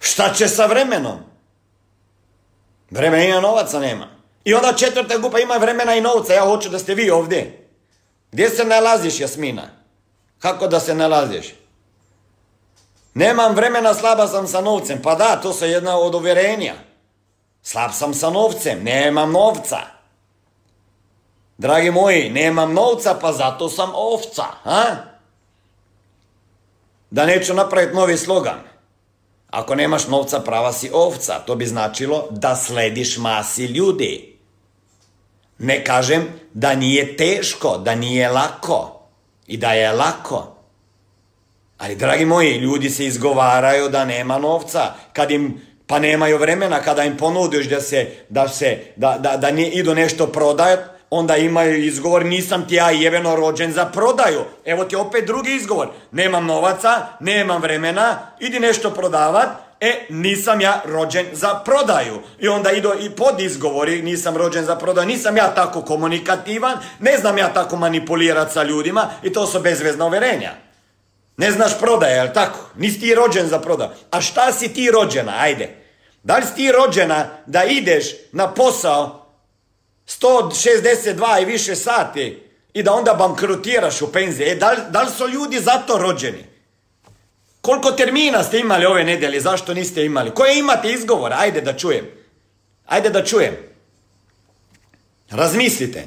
Šta 0.00 0.34
će 0.34 0.48
sa 0.48 0.66
vremenom? 0.66 1.18
Vremena 2.90 3.24
ima, 3.24 3.40
novaca 3.40 3.80
nema. 3.80 4.06
I 4.44 4.54
onda 4.54 4.72
četvrta 4.72 5.18
grupa 5.18 5.38
ima 5.38 5.54
vremena 5.54 5.94
i 5.94 6.00
novca. 6.00 6.32
Ja 6.32 6.44
hoću 6.44 6.68
da 6.68 6.78
ste 6.78 6.94
vi 6.94 7.10
ovdje. 7.10 7.68
Gdje 8.32 8.48
se 8.50 8.64
nalaziš, 8.64 9.20
Jasmina? 9.20 9.68
Kako 10.38 10.66
da 10.66 10.80
se 10.80 10.94
nalaziš? 10.94 11.54
Nemam 13.14 13.54
vremena, 13.54 13.94
slaba 13.94 14.26
sam 14.28 14.46
sa 14.46 14.60
novcem. 14.60 15.02
Pa 15.02 15.14
da, 15.14 15.36
to 15.36 15.64
je 15.64 15.70
jedna 15.70 15.98
od 15.98 16.14
uvjerenja. 16.14 16.74
Slab 17.62 17.90
sam 17.92 18.14
sa 18.14 18.30
novcem, 18.30 18.84
nemam 18.84 19.32
novca. 19.32 19.99
Dragi 21.60 21.90
moji, 21.90 22.30
nemam 22.30 22.72
novca, 22.74 23.14
pa 23.20 23.32
zato 23.32 23.68
sam 23.68 23.90
ovca. 23.94 24.44
Ha? 24.64 24.96
Da 27.10 27.26
neću 27.26 27.54
napraviti 27.54 27.96
novi 27.96 28.16
slogan. 28.16 28.60
Ako 29.50 29.74
nemaš 29.74 30.08
novca, 30.08 30.40
prava 30.40 30.72
si 30.72 30.90
ovca. 30.92 31.38
To 31.46 31.54
bi 31.54 31.66
značilo 31.66 32.28
da 32.30 32.56
slediš 32.56 33.18
masi 33.18 33.64
ljudi. 33.64 34.38
Ne 35.58 35.84
kažem 35.84 36.28
da 36.54 36.74
nije 36.74 37.16
teško, 37.16 37.78
da 37.78 37.94
nije 37.94 38.28
lako 38.28 39.00
i 39.46 39.56
da 39.56 39.72
je 39.72 39.92
lako. 39.92 40.56
Ali, 41.78 41.96
dragi 41.96 42.24
moji, 42.24 42.56
ljudi 42.56 42.90
se 42.90 43.06
izgovaraju 43.06 43.88
da 43.88 44.04
nema 44.04 44.38
novca. 44.38 44.94
Kad 45.12 45.30
im, 45.30 45.60
pa 45.86 45.98
nemaju 45.98 46.38
vremena, 46.38 46.82
kada 46.82 47.04
im 47.04 47.16
ponudiš 47.16 47.68
da 47.68 47.80
se, 47.80 48.10
da 48.28 48.48
se, 48.48 48.78
da, 48.96 49.18
da, 49.18 49.36
da 49.36 49.48
idu 49.48 49.94
nešto 49.94 50.26
prodajati, 50.26 50.99
onda 51.10 51.36
imaju 51.36 51.84
izgovor 51.84 52.24
nisam 52.26 52.68
ti 52.68 52.74
ja 52.74 52.90
jeveno 52.90 53.36
rođen 53.36 53.72
za 53.72 53.84
prodaju. 53.84 54.40
Evo 54.64 54.84
ti 54.84 54.96
opet 54.96 55.26
drugi 55.26 55.54
izgovor. 55.54 55.88
Nemam 56.12 56.46
novaca, 56.46 57.06
nemam 57.20 57.62
vremena, 57.62 58.18
idi 58.40 58.60
nešto 58.60 58.90
prodavat, 58.90 59.48
e, 59.80 60.06
nisam 60.08 60.60
ja 60.60 60.82
rođen 60.84 61.26
za 61.32 61.54
prodaju. 61.54 62.20
I 62.38 62.48
onda 62.48 62.72
idu 62.72 62.92
i 63.00 63.10
pod 63.10 63.40
izgovori, 63.40 64.02
nisam 64.02 64.36
rođen 64.36 64.64
za 64.64 64.76
prodaju, 64.76 65.06
nisam 65.06 65.36
ja 65.36 65.54
tako 65.54 65.82
komunikativan, 65.82 66.78
ne 66.98 67.18
znam 67.18 67.38
ja 67.38 67.52
tako 67.52 67.76
manipulirati 67.76 68.52
sa 68.52 68.62
ljudima 68.62 69.10
i 69.22 69.32
to 69.32 69.46
su 69.46 69.60
bezvezna 69.60 70.06
uverenja. 70.06 70.50
Ne 71.36 71.50
znaš 71.50 71.78
prodaje, 71.78 72.16
jel 72.16 72.28
tako? 72.34 72.58
Nisi 72.76 73.00
ti 73.00 73.14
rođen 73.14 73.46
za 73.46 73.58
prodaju. 73.58 73.90
A 74.10 74.20
šta 74.20 74.52
si 74.52 74.74
ti 74.74 74.90
rođena, 74.90 75.32
ajde? 75.38 75.76
Da 76.22 76.36
li 76.36 76.42
si 76.42 76.54
ti 76.54 76.72
rođena 76.72 77.26
da 77.46 77.64
ideš 77.64 78.06
na 78.32 78.54
posao 78.54 79.19
162 80.18 81.42
i 81.42 81.44
više 81.44 81.76
sati 81.76 82.42
i 82.72 82.82
da 82.82 82.92
onda 82.92 83.14
bankrutiraš 83.14 84.02
u 84.02 84.12
penzije. 84.12 84.52
E, 84.52 84.54
da, 84.54 84.70
li, 84.70 84.78
da 84.90 85.02
li 85.02 85.10
su 85.10 85.28
ljudi 85.28 85.60
zato 85.60 85.98
rođeni? 85.98 86.44
Koliko 87.60 87.92
termina 87.92 88.44
ste 88.44 88.58
imali 88.58 88.86
ove 88.86 89.04
nedelje, 89.04 89.40
zašto 89.40 89.74
niste 89.74 90.04
imali? 90.04 90.30
Koje 90.30 90.58
imate 90.58 90.92
izgovor? 90.92 91.32
Ajde 91.32 91.60
da 91.60 91.76
čujem. 91.76 92.06
Ajde 92.86 93.10
da 93.10 93.24
čujem. 93.24 93.56
Razmislite. 95.30 96.06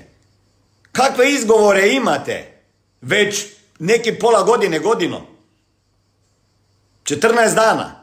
Kakve 0.92 1.32
izgovore 1.32 1.90
imate 1.90 2.62
već 3.02 3.46
neki 3.80 4.20
pola 4.20 4.44
godine, 4.44 4.80
godinu? 4.80 5.22
14 7.04 7.56
dana. 7.56 8.03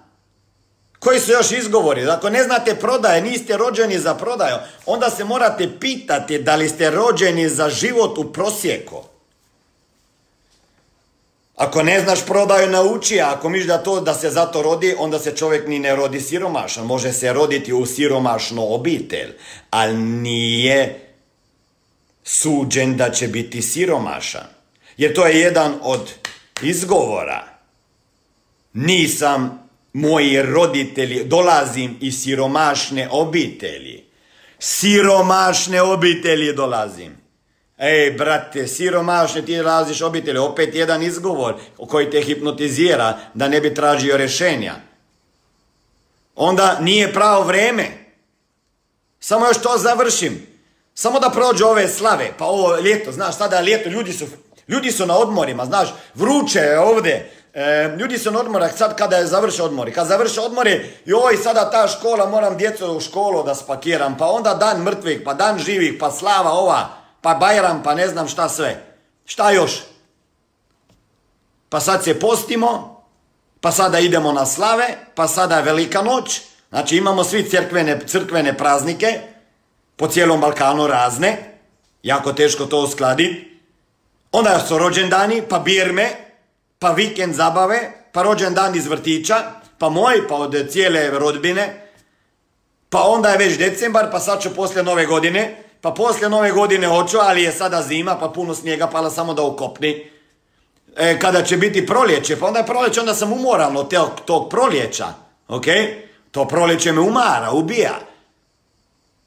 Koji 1.00 1.20
su 1.20 1.32
još 1.32 1.52
izgovori? 1.52 2.06
Ako 2.06 2.30
ne 2.30 2.42
znate 2.44 2.74
prodaje, 2.74 3.22
niste 3.22 3.56
rođeni 3.56 3.98
za 3.98 4.14
prodaju, 4.14 4.56
onda 4.86 5.10
se 5.10 5.24
morate 5.24 5.68
pitati 5.80 6.38
da 6.38 6.56
li 6.56 6.68
ste 6.68 6.90
rođeni 6.90 7.48
za 7.48 7.68
život 7.68 8.18
u 8.18 8.32
prosjeku. 8.32 9.02
Ako 11.56 11.82
ne 11.82 12.00
znaš 12.00 12.26
prodaju, 12.26 12.70
nauči, 12.70 13.20
a 13.20 13.30
ako 13.30 13.48
miš 13.48 13.66
da 13.66 13.82
to 13.82 14.00
da 14.00 14.14
se 14.14 14.30
zato 14.30 14.62
rodi, 14.62 14.94
onda 14.98 15.18
se 15.18 15.36
čovjek 15.36 15.68
ni 15.68 15.78
ne 15.78 15.96
rodi 15.96 16.20
siromašan. 16.20 16.86
Može 16.86 17.12
se 17.12 17.32
roditi 17.32 17.72
u 17.72 17.86
siromašnu 17.86 18.74
obitelj, 18.74 19.32
ali 19.70 19.94
nije 19.96 21.00
suđen 22.24 22.96
da 22.96 23.10
će 23.10 23.28
biti 23.28 23.62
siromašan. 23.62 24.46
Jer 24.96 25.14
to 25.14 25.26
je 25.26 25.40
jedan 25.40 25.74
od 25.82 26.10
izgovora. 26.62 27.44
Nisam 28.72 29.59
moji 29.92 30.42
roditelji, 30.42 31.24
dolazim 31.24 31.96
iz 32.00 32.22
siromašne 32.22 33.08
obitelji. 33.10 34.04
Siromašne 34.58 35.82
obitelji 35.82 36.52
dolazim. 36.52 37.16
Ej, 37.78 38.10
brate, 38.10 38.66
siromašne 38.66 39.42
ti 39.42 39.56
dolaziš 39.56 40.02
obitelji. 40.02 40.38
Opet 40.38 40.74
jedan 40.74 41.02
izgovor 41.02 41.54
koji 41.88 42.10
te 42.10 42.20
hipnotizira 42.20 43.18
da 43.34 43.48
ne 43.48 43.60
bi 43.60 43.74
tražio 43.74 44.16
rješenja. 44.16 44.74
Onda 46.34 46.78
nije 46.80 47.12
pravo 47.12 47.44
vreme. 47.44 47.86
Samo 49.20 49.46
još 49.46 49.58
to 49.58 49.78
završim. 49.78 50.46
Samo 50.94 51.20
da 51.20 51.30
prođu 51.30 51.64
ove 51.64 51.88
slave. 51.88 52.32
Pa 52.38 52.44
ovo 52.44 52.76
ljeto, 52.76 53.12
znaš, 53.12 53.36
sada 53.36 53.56
je 53.56 53.62
ljeto, 53.62 53.88
ljudi 53.88 54.12
su, 54.12 54.26
ljudi 54.68 54.92
su 54.92 55.06
na 55.06 55.16
odmorima, 55.16 55.64
znaš, 55.64 55.88
vruće 56.14 56.58
je 56.58 56.80
ovdje 56.80 57.30
E, 57.54 57.96
ljudi 57.98 58.18
su 58.18 58.30
na 58.30 58.40
odmorah 58.40 58.76
sad 58.76 58.96
kada 58.96 59.16
je 59.16 59.26
završe 59.26 59.62
odmori. 59.62 59.92
Kad 59.92 60.06
završe 60.06 60.40
odmori, 60.40 60.90
joj 61.04 61.36
sada 61.36 61.70
ta 61.70 61.88
škola, 61.88 62.26
moram 62.26 62.56
djecu 62.56 62.96
u 62.96 63.00
školu 63.00 63.42
da 63.42 63.54
spakiram, 63.54 64.16
pa 64.16 64.26
onda 64.26 64.54
dan 64.54 64.82
mrtvih, 64.82 65.20
pa 65.24 65.34
dan 65.34 65.58
živih, 65.58 65.94
pa 66.00 66.10
slava 66.10 66.50
ova, 66.50 66.88
pa 67.20 67.34
bajram, 67.34 67.82
pa 67.82 67.94
ne 67.94 68.08
znam 68.08 68.28
šta 68.28 68.48
sve. 68.48 68.84
Šta 69.24 69.50
još? 69.50 69.82
Pa 71.68 71.80
sad 71.80 72.04
se 72.04 72.20
postimo, 72.20 73.02
pa 73.60 73.72
sada 73.72 73.98
idemo 73.98 74.32
na 74.32 74.46
slave, 74.46 74.96
pa 75.14 75.28
sada 75.28 75.56
je 75.56 75.62
velika 75.62 76.02
noć, 76.02 76.40
znači 76.68 76.96
imamo 76.96 77.24
svi 77.24 77.50
crkvene, 77.50 78.00
crkvene 78.06 78.58
praznike, 78.58 79.20
po 79.96 80.08
cijelom 80.08 80.40
Balkanu 80.40 80.86
razne, 80.86 81.58
jako 82.02 82.32
teško 82.32 82.66
to 82.66 82.78
uskladiti. 82.78 83.60
Onda 84.32 84.60
su 84.68 84.78
rođendani, 84.78 85.42
pa 85.48 85.58
birme, 85.58 86.29
pa 86.80 86.90
vikend 86.92 87.34
zabave, 87.34 87.92
pa 88.12 88.22
rođen 88.22 88.54
dan 88.54 88.76
iz 88.76 88.86
vrtića, 88.86 89.36
pa 89.78 89.88
moj, 89.88 90.28
pa 90.28 90.34
od 90.34 90.68
cijele 90.70 91.10
rodbine, 91.10 91.90
pa 92.90 93.02
onda 93.02 93.28
je 93.28 93.38
već 93.38 93.58
decembar, 93.58 94.10
pa 94.10 94.20
sad 94.20 94.42
ću 94.42 94.54
poslije 94.54 94.82
nove 94.82 95.06
godine, 95.06 95.64
pa 95.80 95.90
poslije 95.90 96.28
nove 96.28 96.52
godine 96.52 96.86
hoću, 96.86 97.18
ali 97.20 97.42
je 97.42 97.52
sada 97.52 97.82
zima, 97.82 98.16
pa 98.18 98.28
puno 98.28 98.54
snijega 98.54 98.86
pala 98.86 99.10
samo 99.10 99.34
da 99.34 99.42
ukopni. 99.42 100.10
E, 100.96 101.18
kada 101.18 101.42
će 101.42 101.56
biti 101.56 101.86
proljeće, 101.86 102.38
pa 102.40 102.46
onda 102.46 102.58
je 102.58 102.66
proljeće, 102.66 103.00
onda 103.00 103.14
sam 103.14 103.32
umoran 103.32 103.76
od 103.76 103.90
tog, 103.90 104.10
tog 104.24 104.50
proljeća, 104.50 105.06
ok? 105.48 105.66
To 106.30 106.48
proljeće 106.48 106.92
me 106.92 107.00
umara, 107.00 107.50
ubija. 107.50 107.98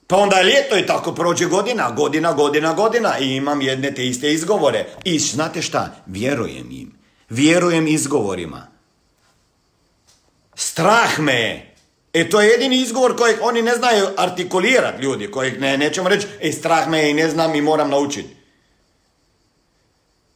Pa 0.07 0.17
onda 0.17 0.35
je 0.35 0.43
ljeto 0.43 0.77
i 0.77 0.85
tako 0.85 1.11
prođe 1.11 1.45
godina, 1.45 1.91
godina, 1.91 2.33
godina, 2.33 2.73
godina 2.73 3.17
i 3.19 3.35
imam 3.35 3.61
jedne 3.61 3.93
te 3.93 4.07
iste 4.07 4.33
izgovore. 4.33 4.85
I 5.03 5.19
znate 5.19 5.61
šta, 5.61 5.89
vjerujem 6.05 6.71
im. 6.71 7.02
Vjerujem 7.33 7.87
izgovorima. 7.87 8.67
Strah 10.55 11.19
me 11.19 11.33
je. 11.33 11.75
E 12.13 12.29
to 12.29 12.41
je 12.41 12.49
jedini 12.49 12.81
izgovor 12.81 13.17
kojeg 13.17 13.37
oni 13.41 13.61
ne 13.61 13.75
znaju 13.75 14.07
artikulirati 14.17 15.03
ljudi, 15.03 15.31
kojeg 15.31 15.61
ne, 15.61 15.77
nećemo 15.77 16.09
reći, 16.09 16.27
e 16.41 16.51
strah 16.51 16.87
me 16.87 16.99
je 16.99 17.11
i 17.11 17.13
ne 17.13 17.29
znam 17.29 17.55
i 17.55 17.61
moram 17.61 17.89
naučiti. 17.89 18.35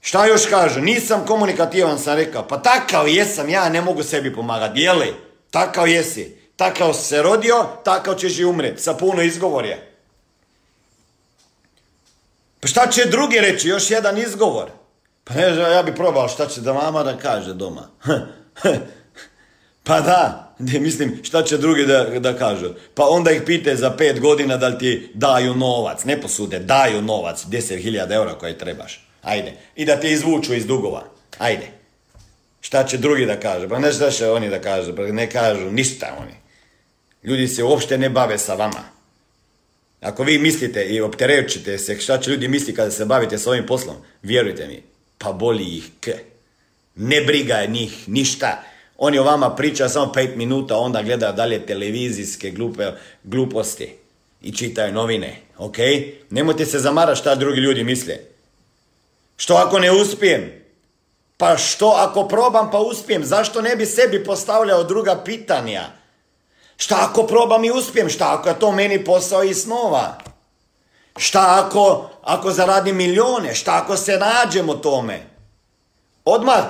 Šta 0.01 0.25
još 0.25 0.45
kaže? 0.45 0.81
Nisam 0.81 1.25
komunikativan, 1.25 1.99
sam 1.99 2.15
rekao. 2.15 2.47
Pa 2.47 2.61
takav 2.61 3.07
jesam, 3.07 3.49
ja 3.49 3.69
ne 3.69 3.81
mogu 3.81 4.03
sebi 4.03 4.35
pomagati. 4.35 4.79
Jeli? 4.79 5.13
Takav 5.51 5.87
jesi. 5.87 6.37
Takav 6.55 6.93
se 6.93 7.21
rodio, 7.21 7.65
takav 7.83 8.15
ćeš 8.15 8.39
i 8.39 8.45
umret. 8.45 8.79
Sa 8.79 8.93
puno 8.93 9.21
izgovorja. 9.21 9.77
Pa 12.59 12.67
šta 12.67 12.87
će 12.87 13.05
drugi 13.05 13.39
reći, 13.39 13.67
još 13.67 13.91
jedan 13.91 14.17
izgovor? 14.17 14.76
Pa 15.27 15.33
ne 15.33 15.53
znam, 15.53 15.71
ja 15.71 15.83
bi 15.83 15.95
probao 15.95 16.27
šta 16.27 16.47
će 16.47 16.61
da 16.61 16.73
mama 16.73 17.03
da 17.03 17.17
kaže 17.17 17.53
doma. 17.53 17.89
pa 19.83 20.01
da, 20.01 20.55
ne, 20.59 20.79
mislim, 20.79 21.19
šta 21.23 21.43
će 21.43 21.57
drugi 21.57 21.85
da, 21.85 22.03
da 22.03 22.37
kažu? 22.37 22.69
Pa 22.93 23.05
onda 23.09 23.31
ih 23.31 23.41
pite 23.45 23.75
za 23.75 23.91
pet 23.91 24.19
godina 24.19 24.57
da 24.57 24.67
li 24.67 24.79
ti 24.79 25.11
daju 25.13 25.55
novac, 25.55 26.03
ne 26.03 26.21
posude, 26.21 26.59
daju 26.59 27.01
novac, 27.01 27.45
10.000 27.45 28.13
eura 28.13 28.33
koje 28.33 28.57
trebaš. 28.57 29.07
Ajde. 29.21 29.53
I 29.75 29.85
da 29.85 29.99
te 29.99 30.11
izvuču 30.11 30.53
iz 30.53 30.65
dugova. 30.65 31.03
Ajde. 31.37 31.67
Šta 32.61 32.83
će 32.83 32.97
drugi 32.97 33.25
da 33.25 33.39
kaže? 33.39 33.69
Pa 33.69 33.79
ne 33.79 33.93
šta 33.93 34.11
će 34.11 34.29
oni 34.29 34.49
da 34.49 34.61
kažu, 34.61 34.95
pa 34.95 35.01
ne 35.01 35.29
kažu 35.29 35.71
ništa 35.71 36.15
oni. 36.21 36.33
Ljudi 37.23 37.47
se 37.47 37.63
uopšte 37.63 37.97
ne 37.97 38.09
bave 38.09 38.37
sa 38.37 38.53
vama. 38.53 38.83
Ako 40.01 40.23
vi 40.23 40.37
mislite 40.39 40.85
i 40.85 41.01
opterećite 41.01 41.77
se 41.77 41.99
šta 41.99 42.17
će 42.17 42.31
ljudi 42.31 42.47
misli 42.47 42.75
kada 42.75 42.91
se 42.91 43.05
bavite 43.05 43.37
s 43.37 43.47
ovim 43.47 43.65
poslom, 43.65 43.95
vjerujte 44.21 44.67
mi, 44.67 44.83
pa 45.17 45.31
boli 45.31 45.77
ih 45.77 45.89
k. 45.99 46.09
Ne 46.95 47.21
briga 47.21 47.65
njih 47.65 48.09
ništa. 48.09 48.63
Oni 48.97 49.19
o 49.19 49.23
vama 49.23 49.55
pričaju 49.55 49.89
samo 49.89 50.11
pet 50.11 50.35
minuta, 50.35 50.77
onda 50.77 51.01
gledaju 51.01 51.33
dalje 51.33 51.65
televizijske 51.65 52.51
glupe, 52.51 52.91
gluposti 53.23 53.95
i 54.41 54.51
čitaju 54.51 54.93
novine, 54.93 55.41
ok? 55.57 55.77
Nemojte 56.29 56.65
se 56.65 56.79
zamarati 56.79 57.19
šta 57.19 57.35
drugi 57.35 57.59
ljudi 57.59 57.83
misle. 57.83 58.17
Što 59.37 59.53
ako 59.53 59.79
ne 59.79 59.91
uspijem? 59.91 60.51
Pa 61.37 61.57
što 61.57 61.87
ako 61.87 62.27
probam 62.27 62.71
pa 62.71 62.79
uspijem? 62.79 63.25
Zašto 63.25 63.61
ne 63.61 63.75
bi 63.75 63.85
sebi 63.85 64.23
postavljao 64.23 64.83
druga 64.83 65.21
pitanja? 65.25 65.83
Šta 66.77 67.07
ako 67.09 67.27
probam 67.27 67.65
i 67.65 67.71
uspijem? 67.71 68.09
Šta 68.09 68.33
ako 68.39 68.49
je 68.49 68.59
to 68.59 68.71
meni 68.71 69.05
posao 69.05 69.43
i 69.43 69.53
snova? 69.53 70.17
Šta 71.17 71.63
ako, 71.65 72.09
ako 72.23 72.51
zaradim 72.51 72.95
milijone? 72.95 73.55
Šta 73.55 73.81
ako 73.83 73.97
se 73.97 74.19
nađemo 74.19 74.73
tome? 74.73 75.19
Odmah, 76.25 76.63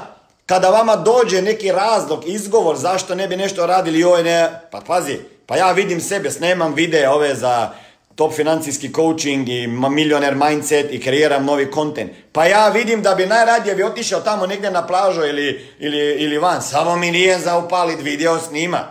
kada 0.45 0.69
vama 0.69 0.95
dođe 0.95 1.41
neki 1.41 1.71
razlog, 1.71 2.23
izgovor, 2.25 2.75
zašto 2.75 3.15
ne 3.15 3.27
bi 3.27 3.37
nešto 3.37 3.65
radili, 3.65 3.99
joj 3.99 4.23
ne, 4.23 4.49
pa 4.71 4.81
pazi, 4.87 5.17
pa 5.45 5.57
ja 5.57 5.71
vidim 5.71 6.01
sebe, 6.01 6.31
snemam 6.31 6.73
videe 6.73 7.09
ove 7.09 7.35
za 7.35 7.71
top 8.15 8.33
financijski 8.33 8.93
coaching 8.93 9.49
i 9.49 9.67
milioner 9.67 10.35
mindset 10.35 10.93
i 10.93 11.01
kreiram 11.01 11.45
novi 11.45 11.71
kontent. 11.71 12.11
Pa 12.31 12.45
ja 12.45 12.69
vidim 12.69 13.01
da 13.01 13.15
bi 13.15 13.25
najradije 13.25 13.75
bi 13.75 13.83
otišao 13.83 14.21
tamo 14.21 14.45
negdje 14.45 14.71
na 14.71 14.87
plažu 14.87 15.21
ili, 15.25 15.75
ili, 15.79 15.97
ili 15.97 16.37
van, 16.37 16.61
samo 16.61 16.95
mi 16.95 17.11
nije 17.11 17.39
za 17.39 17.57
upalit 17.57 17.99
video 18.01 18.39
snima. 18.39 18.87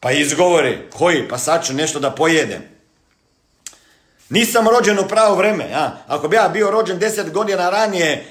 Pa 0.00 0.12
izgovori, 0.12 0.78
koji, 0.98 1.28
pa 1.28 1.38
sad 1.38 1.66
ću 1.66 1.72
nešto 1.72 2.00
da 2.00 2.10
pojedem. 2.10 2.73
Nisam 4.28 4.68
rođen 4.68 4.98
u 4.98 5.08
pravo 5.08 5.34
vreme, 5.34 5.70
ja. 5.70 5.96
Ako 6.06 6.28
bi 6.28 6.36
ja 6.36 6.48
bio 6.48 6.70
rođen 6.70 6.98
deset 6.98 7.32
godina 7.32 7.70
ranije, 7.70 8.24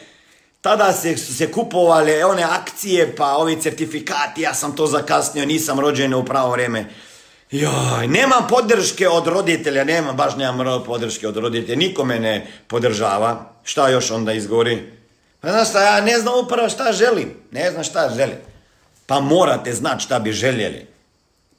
tada 0.61 0.93
se, 0.93 1.17
su 1.17 1.33
se 1.35 1.51
kupovale 1.51 2.25
one 2.25 2.43
akcije, 2.43 3.15
pa 3.15 3.35
ovi 3.35 3.61
certifikati, 3.61 4.41
ja 4.41 4.53
sam 4.53 4.75
to 4.75 4.87
zakasnio, 4.87 5.45
nisam 5.45 5.79
rođen 5.79 6.13
u 6.13 6.25
pravo 6.25 6.51
vrijeme. 6.51 6.89
Joj, 7.51 8.07
nemam 8.07 8.47
podrške 8.49 9.09
od 9.09 9.27
roditelja, 9.27 9.83
nemam, 9.83 10.15
baš 10.15 10.35
nemam 10.35 10.83
podrške 10.85 11.27
od 11.27 11.37
roditelja, 11.37 11.77
niko 11.77 12.05
me 12.05 12.19
ne 12.19 12.47
podržava. 12.67 13.49
Šta 13.63 13.89
još 13.89 14.11
onda 14.11 14.33
izgovori? 14.33 14.91
Pa 15.41 15.51
znaš 15.51 15.69
šta, 15.69 15.83
ja 15.83 16.01
ne 16.01 16.19
znam 16.19 16.39
upravo 16.39 16.69
šta 16.69 16.91
želim, 16.91 17.33
ne 17.51 17.71
znam 17.71 17.83
šta 17.83 18.09
želim. 18.17 18.37
Pa 19.05 19.19
morate 19.19 19.73
znati 19.73 20.03
šta 20.03 20.19
bi 20.19 20.31
željeli. 20.31 20.87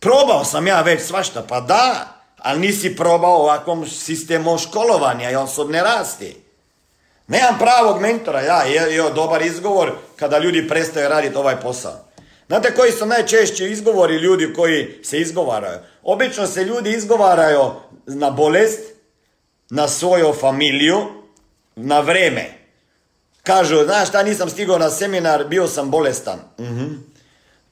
Probao 0.00 0.44
sam 0.44 0.66
ja 0.66 0.82
već 0.82 1.02
svašta, 1.02 1.44
pa 1.48 1.60
da, 1.60 2.13
ali 2.44 2.60
nisi 2.60 2.96
probao 2.96 3.42
ovakvom 3.42 3.88
sistemu 3.88 4.58
školovanja 4.58 5.30
i 5.30 5.36
osobne 5.36 5.82
rasti. 5.82 6.36
Nemam 7.26 7.58
pravog 7.58 8.00
mentora, 8.00 8.40
ja, 8.40 8.62
je, 8.62 8.94
je 8.94 9.10
dobar 9.14 9.42
izgovor 9.42 9.92
kada 10.16 10.38
ljudi 10.38 10.68
prestaju 10.68 11.08
raditi 11.08 11.36
ovaj 11.36 11.60
posao. 11.60 12.04
Znate 12.46 12.74
koji 12.74 12.92
su 12.92 13.06
najčešći 13.06 13.64
izgovori 13.64 14.14
ljudi 14.14 14.52
koji 14.54 14.98
se 15.02 15.20
izgovaraju? 15.20 15.78
Obično 16.02 16.46
se 16.46 16.64
ljudi 16.64 16.90
izgovaraju 16.90 17.70
na 18.06 18.30
bolest, 18.30 18.80
na 19.70 19.88
svoju 19.88 20.32
familiju, 20.40 20.98
na 21.76 22.00
vreme. 22.00 22.44
Kažu, 23.42 23.84
znaš 23.84 24.08
šta, 24.08 24.22
nisam 24.22 24.50
stigao 24.50 24.78
na 24.78 24.90
seminar, 24.90 25.44
bio 25.44 25.68
sam 25.68 25.90
bolestan. 25.90 26.38
Mhm. 26.60 26.84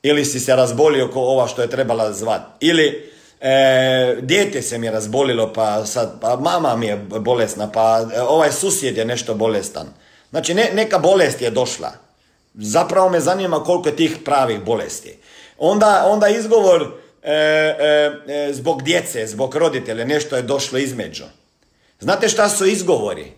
Ili 0.03 0.25
si 0.25 0.41
se 0.41 0.57
razbolio 0.57 1.09
ko 1.09 1.21
ova 1.21 1.49
što 1.49 1.63
je 1.63 1.71
trebala 1.71 2.13
zvat. 2.13 2.43
Ili 2.61 3.12
e, 3.43 4.17
dijete 4.21 4.63
se 4.63 4.79
mi 4.79 4.87
je 4.87 4.93
razbolilo, 4.93 5.53
pa 5.53 5.87
sad, 5.87 6.21
pa 6.21 6.37
mama 6.37 6.77
mi 6.77 6.87
je 6.87 6.97
bolesna, 6.97 7.71
pa 7.73 8.07
e, 8.15 8.21
ovaj 8.21 8.53
susjed 8.53 8.97
je 8.97 9.05
nešto 9.05 9.35
bolestan. 9.35 9.87
Znači, 10.31 10.55
ne, 10.55 10.71
neka 10.75 10.99
bolest 10.99 11.43
je 11.43 11.51
došla. 11.51 11.93
Zapravo 12.55 13.09
me 13.09 13.21
zanima 13.21 13.65
koliko 13.65 13.89
je 13.89 13.97
tih 13.97 14.17
pravih 14.25 14.61
bolesti. 14.65 15.17
Onda, 15.59 16.05
onda 16.09 16.29
izgovor 16.29 16.83
e, 17.23 17.33
e, 17.33 18.13
e, 18.29 18.53
zbog 18.53 18.83
djece, 18.83 19.27
zbog 19.27 19.55
roditelja, 19.55 20.05
nešto 20.05 20.37
je 20.37 20.43
došlo 20.43 20.79
između. 20.79 21.25
Znate 22.01 22.29
šta 22.29 22.49
su 22.49 22.67
izgovori? 22.67 23.33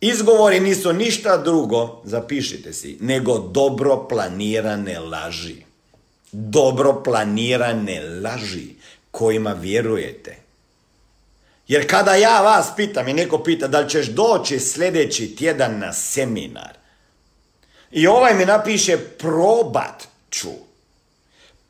Izgovori 0.00 0.60
nisu 0.60 0.92
ništa 0.92 1.36
drugo, 1.36 2.02
zapišite 2.04 2.72
si, 2.72 2.98
nego 3.00 3.38
dobro 3.38 4.06
planirane 4.08 4.98
laži. 4.98 5.56
Dobro 6.32 7.02
planirane 7.02 8.02
laži 8.24 8.79
kojima 9.10 9.52
vjerujete. 9.52 10.36
Jer 11.68 11.90
kada 11.90 12.14
ja 12.14 12.40
vas 12.40 12.66
pitam 12.76 13.08
i 13.08 13.12
neko 13.12 13.38
pita 13.38 13.68
da 13.68 13.80
li 13.80 13.90
ćeš 13.90 14.06
doći 14.06 14.60
sljedeći 14.60 15.36
tjedan 15.36 15.78
na 15.78 15.92
seminar, 15.92 16.80
i 17.90 18.06
ovaj 18.06 18.34
mi 18.34 18.44
napiše 18.44 18.98
probat 18.98 20.04
ću, 20.30 20.50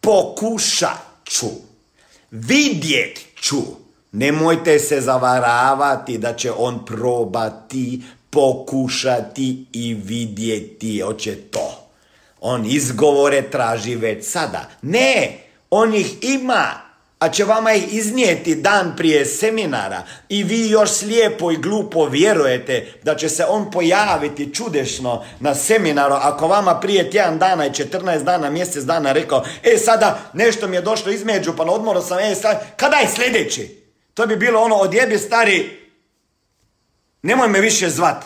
pokušat 0.01 0.99
ću, 1.25 1.47
vidjet 2.31 3.19
ću. 3.43 3.57
Nemojte 4.13 4.79
se 4.79 5.01
zavaravati 5.01 6.19
da 6.19 6.37
će 6.37 6.53
on 6.53 6.87
probati, 6.87 8.03
pokušati 8.31 9.67
i 9.73 9.95
vidjeti. 9.95 11.01
Hoće 11.01 11.37
to. 11.37 11.89
On 12.41 12.67
izgovore 12.67 13.51
traži 13.51 13.95
već 13.95 14.27
sada. 14.27 14.71
Ne, 14.83 15.39
on 15.71 15.95
ih 15.95 16.17
ima 16.23 16.90
a 17.21 17.29
će 17.29 17.45
vama 17.45 17.73
ih 17.73 17.95
iznijeti 17.95 18.55
dan 18.55 18.97
prije 18.97 19.25
seminara 19.27 20.03
i 20.29 20.45
vi 20.45 20.71
još 20.71 20.91
slijepo 20.91 21.51
i 21.51 21.57
glupo 21.57 22.07
vjerujete 22.07 22.93
da 23.03 23.17
će 23.17 23.29
se 23.29 23.45
on 23.49 23.71
pojaviti 23.71 24.55
čudešno 24.55 25.25
na 25.41 25.55
seminaru 25.55 26.15
ako 26.15 26.49
vama 26.49 26.81
prije 26.81 27.11
tjedan 27.11 27.39
dana 27.39 27.67
i 27.67 27.71
14 27.71 28.23
dana, 28.23 28.51
mjesec 28.51 28.85
dana 28.85 29.13
rekao 29.13 29.45
e 29.63 29.79
sada 29.79 30.19
nešto 30.33 30.69
mi 30.69 30.77
je 30.77 30.83
došlo 30.83 31.13
između 31.13 31.57
pa 31.57 31.65
na 31.65 31.73
odmoru 31.73 32.03
sam, 32.03 32.19
e 32.19 32.35
sad, 32.35 32.77
kada 32.77 32.97
je 32.97 33.09
sljedeći? 33.09 33.85
To 34.15 34.27
bi 34.27 34.37
bilo 34.37 34.61
ono 34.61 34.77
odjebi 34.77 35.19
stari, 35.19 35.89
nemoj 37.23 37.49
me 37.49 37.61
više 37.61 37.91
zvat. 37.91 38.25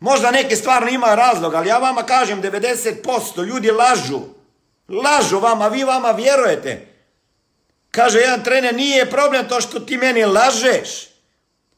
Možda 0.00 0.30
neke 0.30 0.56
stvarno 0.56 0.88
imaju 0.88 1.16
razlog, 1.16 1.54
ali 1.54 1.68
ja 1.68 1.78
vama 1.78 2.02
kažem 2.02 2.42
90% 2.42 3.46
ljudi 3.46 3.70
lažu. 3.70 4.20
Lažu 4.88 5.38
vama, 5.38 5.68
vi 5.68 5.84
vama 5.84 6.10
vjerujete. 6.10 6.95
Kaže 7.96 8.18
jedan 8.18 8.44
trener, 8.44 8.74
nije 8.74 9.10
problem 9.10 9.48
to 9.48 9.60
što 9.60 9.80
ti 9.80 9.96
meni 9.96 10.24
lažeš. 10.24 11.08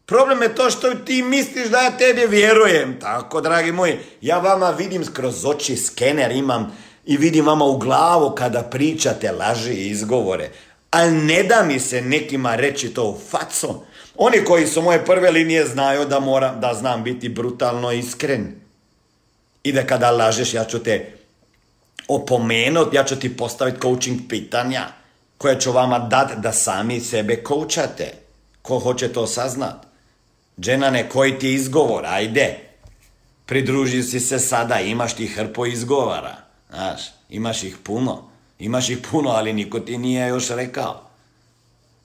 Problem 0.07 0.42
je 0.42 0.54
to 0.54 0.70
što 0.70 0.94
ti 0.94 1.22
misliš 1.22 1.68
da 1.68 1.81
ja 1.81 1.90
tebi 1.90 2.26
vjerujem. 2.26 3.00
Tako, 3.00 3.40
dragi 3.40 3.72
moji, 3.72 3.98
ja 4.20 4.38
vama 4.38 4.70
vidim 4.70 5.07
kroz 5.14 5.44
oči 5.44 5.76
skener 5.76 6.33
imam 6.33 6.76
i 7.07 7.16
vidim 7.16 7.46
vama 7.46 7.64
u 7.64 7.78
glavu 7.78 8.31
kada 8.31 8.62
pričate 8.62 9.33
laži 9.33 9.72
i 9.72 9.90
izgovore. 9.90 10.50
Ali 10.90 11.12
ne 11.12 11.42
da 11.42 11.62
mi 11.62 11.81
se 11.81 12.02
nekima 12.02 12.54
reći 12.54 12.94
to 12.94 13.04
u 13.04 13.18
facu. 13.31 13.83
Oni 14.16 14.44
koji 14.44 14.66
su 14.66 14.83
moje 14.83 15.04
prve 15.04 15.31
linije 15.31 15.66
znaju 15.66 16.04
da 16.04 16.20
moram, 16.20 16.61
da 16.61 16.74
znam 16.74 17.04
biti 17.04 17.28
brutalno 17.28 17.92
iskren. 17.92 18.54
I 19.62 19.72
da 19.72 19.87
kada 19.87 20.11
lažeš 20.11 20.54
ja 20.54 20.64
ću 20.64 20.78
te 20.78 21.12
opomenuti, 22.09 22.96
ja 22.96 23.04
ću 23.04 23.16
ti 23.16 23.37
postaviti 23.37 23.81
coaching 23.81 24.20
pitanja 24.28 24.98
koje 25.38 25.61
ću 25.61 25.72
vama 25.72 25.98
dati 25.98 26.35
da 26.37 26.53
sami 26.53 27.01
sebe 27.01 27.42
koučate. 27.42 28.12
Ko 28.62 28.79
hoće 28.79 29.12
to 29.12 29.27
saznat? 29.27 29.87
Dženane, 30.61 31.09
koji 31.09 31.38
ti 31.38 31.55
izgovor? 31.55 32.07
Ajde. 32.07 32.59
Pridruži 33.46 34.03
si 34.03 34.20
se 34.20 34.38
sada, 34.38 34.81
imaš 34.81 35.14
ti 35.14 35.27
hrpo 35.27 35.66
izgovara. 35.66 36.37
Znaš, 36.70 37.01
imaš 37.29 37.62
ih 37.62 37.77
puno. 37.83 38.29
Imaš 38.59 38.90
ih 38.90 38.98
puno, 39.11 39.31
ali 39.31 39.53
niko 39.53 39.81
ti 39.81 39.98
nije 39.98 40.29
još 40.29 40.48
rekao. 40.48 41.03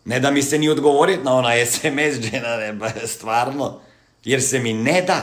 Ne 0.06 0.19
da 0.19 0.32
mi 0.32 0.43
se 0.43 0.58
ni 0.58 0.69
odgovorit 0.69 1.24
na 1.24 1.34
ona 1.34 1.65
SMS, 1.65 2.19
Dženane, 2.19 2.74
ba, 2.74 2.89
stvarno. 3.06 3.80
Jer 4.24 4.41
se 4.41 4.60
mi 4.60 4.74
ne 4.74 5.02
da. 5.02 5.22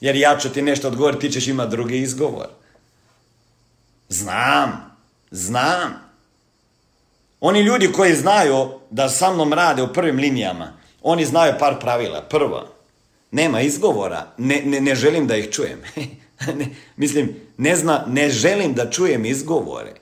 Jer 0.00 0.16
ja 0.16 0.38
ću 0.38 0.48
ti 0.48 0.62
nešto 0.62 0.88
odgovoriti, 0.88 1.26
ti 1.26 1.32
ćeš 1.32 1.46
imati 1.46 1.70
drugi 1.70 1.98
izgovor. 1.98 2.48
Znam, 4.08 4.96
znam. 5.30 6.05
Oni 7.40 7.60
ljudi 7.60 7.92
koji 7.92 8.14
znaju 8.14 8.68
da 8.90 9.08
sa 9.08 9.32
mnom 9.32 9.52
rade 9.52 9.82
u 9.82 9.92
prvim 9.92 10.16
linijama, 10.16 10.72
oni 11.02 11.24
znaju 11.24 11.54
par 11.58 11.80
pravila. 11.80 12.22
Prvo, 12.22 12.76
Nema 13.30 13.60
izgovora. 13.60 14.32
Ne, 14.38 14.62
ne, 14.64 14.80
ne 14.80 14.94
želim 14.94 15.26
da 15.26 15.36
ih 15.36 15.50
čujem. 15.50 15.82
ne, 16.58 16.68
mislim, 16.96 17.36
ne, 17.56 17.76
zna, 17.76 18.04
ne 18.08 18.30
želim 18.30 18.74
da 18.74 18.90
čujem 18.90 19.24
izgovore. 19.24 19.94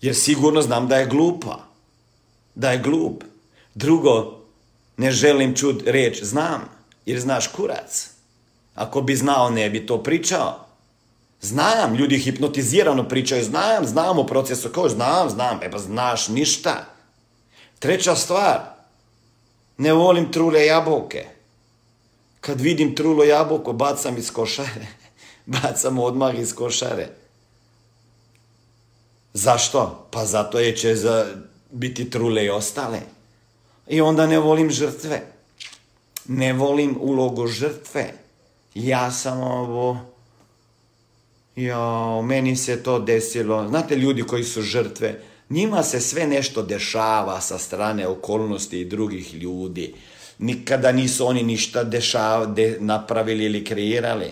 Jer 0.00 0.16
sigurno 0.16 0.62
znam 0.62 0.88
da 0.88 0.96
je 0.96 1.06
glupa. 1.06 1.58
Da 2.54 2.70
je 2.70 2.78
glup. 2.78 3.24
Drugo, 3.74 4.40
ne 4.96 5.10
želim 5.10 5.56
čut 5.56 5.82
reč 5.86 6.22
znam, 6.22 6.68
jer 7.06 7.20
znaš 7.20 7.46
kurac. 7.46 8.10
Ako 8.74 9.00
bi 9.00 9.16
znao, 9.16 9.50
ne 9.50 9.70
bi 9.70 9.86
to 9.86 10.02
pričao. 10.02 10.66
Znam, 11.42 11.94
ljudi 11.94 12.18
hipnotizirano 12.18 13.08
pričaju, 13.08 13.44
znam, 13.44 13.86
znam 13.86 14.18
u 14.18 14.26
procesu, 14.26 14.68
kao 14.68 14.88
znam, 14.88 15.30
znam, 15.30 15.62
e 15.62 15.70
pa 15.70 15.78
znaš 15.78 16.28
ništa. 16.28 16.84
Treća 17.78 18.16
stvar, 18.16 18.60
ne 19.78 19.92
volim 19.92 20.32
trule 20.32 20.66
jabuke. 20.66 21.26
Kad 22.40 22.60
vidim 22.60 22.94
trulo 22.94 23.24
jabuko, 23.24 23.72
bacam 23.72 24.18
iz 24.18 24.30
košare. 24.30 24.86
bacam 25.62 25.98
odmah 25.98 26.38
iz 26.38 26.54
košare. 26.54 27.08
Zašto? 29.32 30.08
Pa 30.10 30.26
zato 30.26 30.58
je 30.58 30.76
će 30.76 30.94
za 30.94 31.26
biti 31.70 32.10
trule 32.10 32.44
i 32.44 32.50
ostale. 32.50 33.00
I 33.88 34.00
onda 34.00 34.26
ne 34.26 34.38
volim 34.38 34.70
žrtve. 34.70 35.22
Ne 36.28 36.52
volim 36.52 36.96
ulogu 37.00 37.46
žrtve. 37.46 38.14
Ja 38.74 39.10
sam 39.10 39.40
ovo... 39.40 40.11
Ja, 41.56 42.20
meni 42.22 42.56
se 42.56 42.82
to 42.82 42.98
desilo. 42.98 43.68
Znate, 43.68 43.96
ljudi 43.96 44.22
koji 44.22 44.44
su 44.44 44.62
žrtve, 44.62 45.20
njima 45.50 45.82
se 45.82 46.00
sve 46.00 46.26
nešto 46.26 46.62
dešava 46.62 47.40
sa 47.40 47.58
strane 47.58 48.06
okolnosti 48.06 48.80
i 48.80 48.84
drugih 48.84 49.34
ljudi. 49.34 49.94
Nikada 50.38 50.92
nisu 50.92 51.26
oni 51.26 51.42
ništa 51.42 51.84
dešava, 51.84 52.46
de, 52.46 52.76
napravili 52.80 53.44
ili 53.44 53.64
kreirali. 53.64 54.30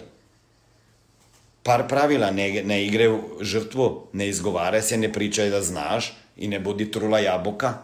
Par 1.62 1.88
pravila, 1.88 2.30
ne, 2.30 2.62
ne 2.62 2.86
igre 2.86 3.18
žrtvu, 3.40 4.06
ne 4.12 4.28
izgovara 4.28 4.82
se, 4.82 4.96
ne 4.96 5.12
pričaj 5.12 5.50
da 5.50 5.62
znaš 5.62 6.16
i 6.36 6.48
ne 6.48 6.60
budi 6.60 6.90
trula 6.90 7.18
jabuka. 7.18 7.74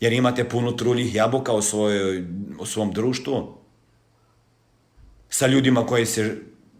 Jer 0.00 0.12
imate 0.12 0.48
puno 0.48 0.72
truljih 0.72 1.14
jabuka 1.14 1.52
u, 1.52 1.62
svojoj, 1.62 2.24
u 2.58 2.66
svom 2.66 2.92
društvu. 2.92 3.58
Sa 5.28 5.46
ljudima 5.46 5.86
koji 5.86 6.06
se, 6.06 6.36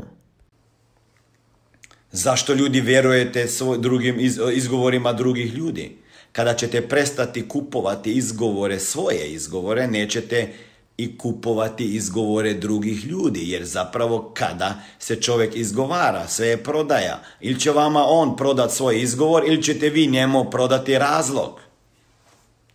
Zašto 2.13 2.55
ljudi 2.55 2.81
vjerujete 2.81 3.49
svoj, 3.49 3.79
drugim 3.79 4.21
iz, 4.21 4.39
izgovorima 4.53 5.13
drugih 5.13 5.55
ljudi? 5.55 5.97
Kada 6.33 6.55
ćete 6.55 6.89
prestati 6.89 7.49
kupovati 7.49 8.13
izgovore, 8.13 8.79
svoje 8.79 9.33
izgovore, 9.33 9.87
nećete 9.87 10.53
i 10.97 11.19
kupovati 11.19 11.85
izgovore 11.85 12.55
drugih 12.55 13.05
ljudi, 13.05 13.51
jer 13.51 13.65
zapravo 13.65 14.31
kada 14.35 14.75
se 14.99 15.21
čovjek 15.21 15.57
izgovara, 15.57 16.29
sve 16.29 16.47
je 16.47 16.63
prodaja. 16.65 17.23
Ili 17.41 17.61
će 17.61 17.71
vama 17.71 18.05
on 18.07 18.37
prodat 18.37 18.73
svoj 18.73 19.01
izgovor, 19.01 19.45
ili 19.47 19.63
ćete 19.63 19.89
vi 19.89 20.07
njemu 20.07 20.51
prodati 20.51 20.99
razlog. 20.99 21.61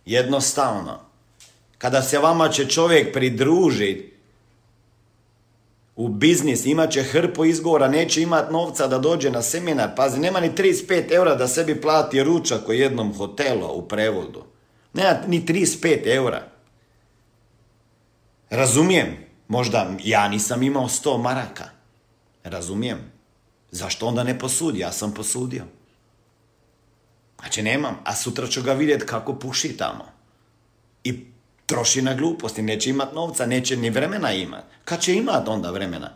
Jednostavno. 0.06 1.00
Kada 1.78 2.02
se 2.02 2.18
vama 2.18 2.48
će 2.48 2.68
čovjek 2.68 3.12
pridružiti 3.12 4.12
u 5.96 6.08
biznis, 6.08 6.66
imat 6.66 6.90
će 6.90 7.02
hrpu 7.02 7.44
izgovora, 7.44 7.88
neće 7.88 8.22
imat 8.22 8.50
novca 8.50 8.86
da 8.86 8.98
dođe 8.98 9.30
na 9.30 9.42
seminar. 9.42 9.90
Pazi, 9.96 10.20
nema 10.20 10.40
ni 10.40 10.50
35 10.50 11.12
eura 11.12 11.34
da 11.34 11.48
sebi 11.48 11.80
plati 11.80 12.22
ručak 12.22 12.68
u 12.68 12.72
jednom 12.72 13.14
hotelu 13.14 13.66
u 13.74 13.82
prevodu. 13.88 14.42
Nema 14.92 15.18
ni 15.26 15.46
35 15.46 16.14
eura. 16.14 16.51
Razumijem, 18.52 19.16
možda 19.48 19.90
ja 20.04 20.28
nisam 20.28 20.62
imao 20.62 20.88
100 20.88 21.22
maraka. 21.22 21.64
Razumijem. 22.44 23.12
Zašto 23.70 24.06
onda 24.06 24.24
ne 24.24 24.38
posudi? 24.38 24.78
Ja 24.78 24.92
sam 24.92 25.14
posudio. 25.14 25.64
Znači 27.40 27.62
nemam, 27.62 27.98
a 28.04 28.14
sutra 28.14 28.46
ću 28.46 28.62
ga 28.62 28.72
vidjeti 28.72 29.06
kako 29.06 29.34
puši 29.34 29.76
tamo. 29.76 30.04
I 31.04 31.24
troši 31.66 32.02
na 32.02 32.14
gluposti, 32.14 32.62
neće 32.62 32.90
imat 32.90 33.14
novca, 33.14 33.46
neće 33.46 33.76
ni 33.76 33.90
vremena 33.90 34.32
imat. 34.32 34.64
Kad 34.84 35.00
će 35.00 35.14
imat 35.14 35.48
onda 35.48 35.70
vremena? 35.70 36.10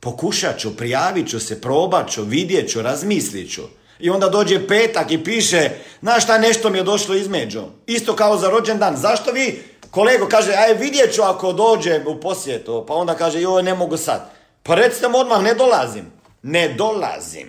Pokušat 0.00 0.58
ću, 0.58 0.76
prijavit 0.76 1.28
ću 1.30 1.40
se, 1.40 1.60
probat 1.60 2.10
ću, 2.10 2.22
vidjet 2.22 2.70
ću, 2.70 2.82
razmislit 2.82 3.52
ću. 3.52 3.62
I 3.98 4.10
onda 4.10 4.28
dođe 4.28 4.68
petak 4.68 5.10
i 5.10 5.24
piše, 5.24 5.70
znaš 6.02 6.24
šta, 6.24 6.38
nešto 6.38 6.70
mi 6.70 6.78
je 6.78 6.84
došlo 6.84 7.14
između. 7.14 7.62
Isto 7.86 8.16
kao 8.16 8.36
za 8.36 8.48
rođendan. 8.50 8.96
Zašto 8.96 9.32
vi, 9.32 9.62
kolego, 9.90 10.28
kaže, 10.28 10.52
aj 10.52 10.74
vidjet 10.74 11.14
ću 11.14 11.22
ako 11.22 11.52
dođe 11.52 12.00
u 12.06 12.20
posjetu. 12.20 12.84
Pa 12.88 12.94
onda 12.94 13.14
kaže, 13.14 13.40
joj, 13.40 13.62
ne 13.62 13.74
mogu 13.74 13.96
sad. 13.96 14.30
Pa 14.62 14.74
recite 14.74 15.08
mu 15.08 15.18
odmah, 15.18 15.42
ne 15.42 15.54
dolazim. 15.54 16.12
Ne 16.42 16.68
dolazim. 16.68 17.48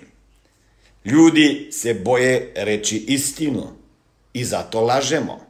Ljudi 1.04 1.68
se 1.72 1.94
boje 1.94 2.52
reći 2.56 2.96
istinu. 2.96 3.66
I 4.32 4.44
zato 4.44 4.80
lažemo. 4.80 5.40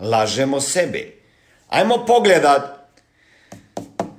Lažemo 0.00 0.60
sebi. 0.60 1.22
Ajmo 1.68 2.06
pogledat 2.06 2.78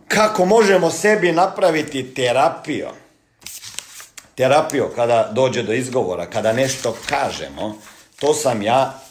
kako 0.07 0.45
možemo 0.45 0.91
sebi 0.91 1.31
napraviti 1.31 2.13
terapiju. 2.13 2.87
Terapiju 4.39 4.87
kada 4.95 5.31
dođe 5.33 5.63
do 5.63 5.73
izgovora, 5.73 6.29
kada 6.29 6.53
nešto 6.53 6.97
kažemo, 7.09 7.75
to 8.19 8.33
sam 8.33 8.61
ja 8.61 9.01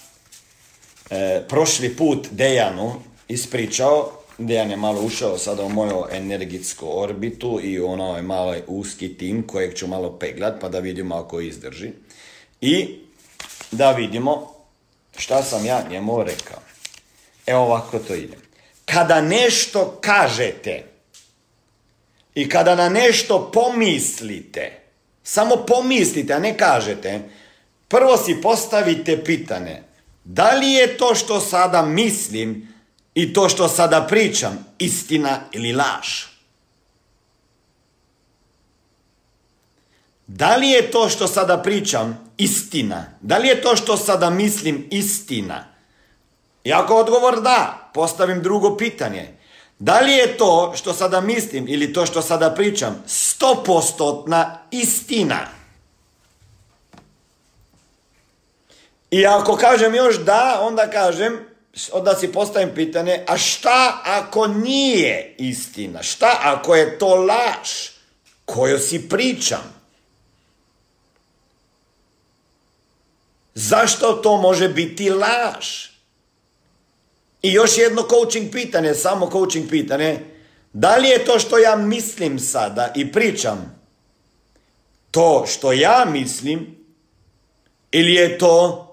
e, 1.10 1.42
prošli 1.48 1.96
put 1.96 2.28
Dejanu 2.30 2.94
ispričao. 3.28 4.12
Dejan 4.38 4.70
je 4.70 4.76
malo 4.76 5.02
ušao 5.02 5.38
sada 5.38 5.62
u 5.62 5.68
moju 5.68 6.04
energijsku 6.12 7.00
orbitu 7.00 7.60
i 7.62 7.80
ono 7.80 8.16
je 8.16 8.22
malo 8.22 8.54
uski 8.66 9.18
tim 9.18 9.46
kojeg 9.46 9.74
ću 9.74 9.86
malo 9.86 10.18
peglat 10.18 10.60
pa 10.60 10.68
da 10.68 10.78
vidimo 10.78 11.16
ako 11.16 11.40
izdrži. 11.40 11.90
I 12.60 12.98
da 13.70 13.92
vidimo 13.92 14.54
šta 15.16 15.42
sam 15.42 15.66
ja 15.66 15.84
njemu 15.90 16.22
rekao. 16.22 16.58
Evo 17.46 17.60
ovako 17.60 17.98
to 17.98 18.14
ide. 18.14 18.36
Kada 18.84 19.20
nešto 19.20 19.98
kažete 20.00 20.84
i 22.34 22.48
kada 22.48 22.74
na 22.74 22.88
nešto 22.88 23.50
pomislite, 23.52 24.77
samo 25.28 25.56
pomislite, 25.56 26.32
a 26.32 26.38
ne 26.38 26.58
kažete, 26.58 27.28
prvo 27.88 28.16
si 28.16 28.40
postavite 28.42 29.24
pitanje, 29.24 29.82
da 30.24 30.50
li 30.50 30.72
je 30.72 30.96
to 30.96 31.14
što 31.14 31.40
sada 31.40 31.82
mislim 31.82 32.74
i 33.14 33.32
to 33.32 33.48
što 33.48 33.68
sada 33.68 34.06
pričam 34.08 34.64
istina 34.78 35.40
ili 35.52 35.72
laž? 35.72 36.24
Da 40.26 40.56
li 40.56 40.68
je 40.68 40.90
to 40.90 41.08
što 41.08 41.26
sada 41.26 41.58
pričam 41.58 42.32
istina? 42.36 43.04
Da 43.20 43.38
li 43.38 43.48
je 43.48 43.62
to 43.62 43.76
što 43.76 43.96
sada 43.96 44.30
mislim 44.30 44.88
istina? 44.90 45.64
I 46.64 46.72
ako 46.72 46.94
odgovor 46.94 47.40
da, 47.40 47.90
postavim 47.94 48.42
drugo 48.42 48.76
pitanje. 48.76 49.37
Da 49.78 50.00
li 50.00 50.12
je 50.12 50.36
to 50.36 50.72
što 50.76 50.92
sada 50.92 51.20
mislim 51.20 51.68
ili 51.68 51.92
to 51.92 52.06
što 52.06 52.22
sada 52.22 52.50
pričam 52.50 53.04
stopostotna 53.06 54.58
istina? 54.70 55.38
I 59.10 59.26
ako 59.26 59.56
kažem 59.56 59.94
još 59.94 60.18
da, 60.18 60.58
onda 60.62 60.90
kažem, 60.90 61.38
onda 61.92 62.14
si 62.14 62.32
postavim 62.32 62.70
pitanje, 62.74 63.24
a 63.26 63.38
šta 63.38 64.00
ako 64.04 64.46
nije 64.46 65.34
istina? 65.38 66.02
Šta 66.02 66.38
ako 66.42 66.74
je 66.74 66.98
to 66.98 67.14
laž 67.14 67.68
koju 68.44 68.78
si 68.78 69.08
pričam? 69.08 69.78
Zašto 73.54 74.12
to 74.12 74.36
može 74.36 74.68
biti 74.68 75.10
laž? 75.10 75.88
I 77.42 77.52
još 77.52 77.78
jedno 77.78 78.02
coaching 78.10 78.52
pitanje, 78.52 78.94
samo 78.94 79.30
coaching 79.30 79.70
pitanje. 79.70 80.18
Da 80.72 80.96
li 80.96 81.08
je 81.08 81.24
to 81.24 81.38
što 81.38 81.58
ja 81.58 81.76
mislim 81.76 82.38
sada 82.38 82.92
i 82.96 83.12
pričam 83.12 83.78
to 85.10 85.44
što 85.46 85.72
ja 85.72 86.04
mislim 86.12 86.76
ili 87.90 88.14
je 88.14 88.38
to 88.38 88.84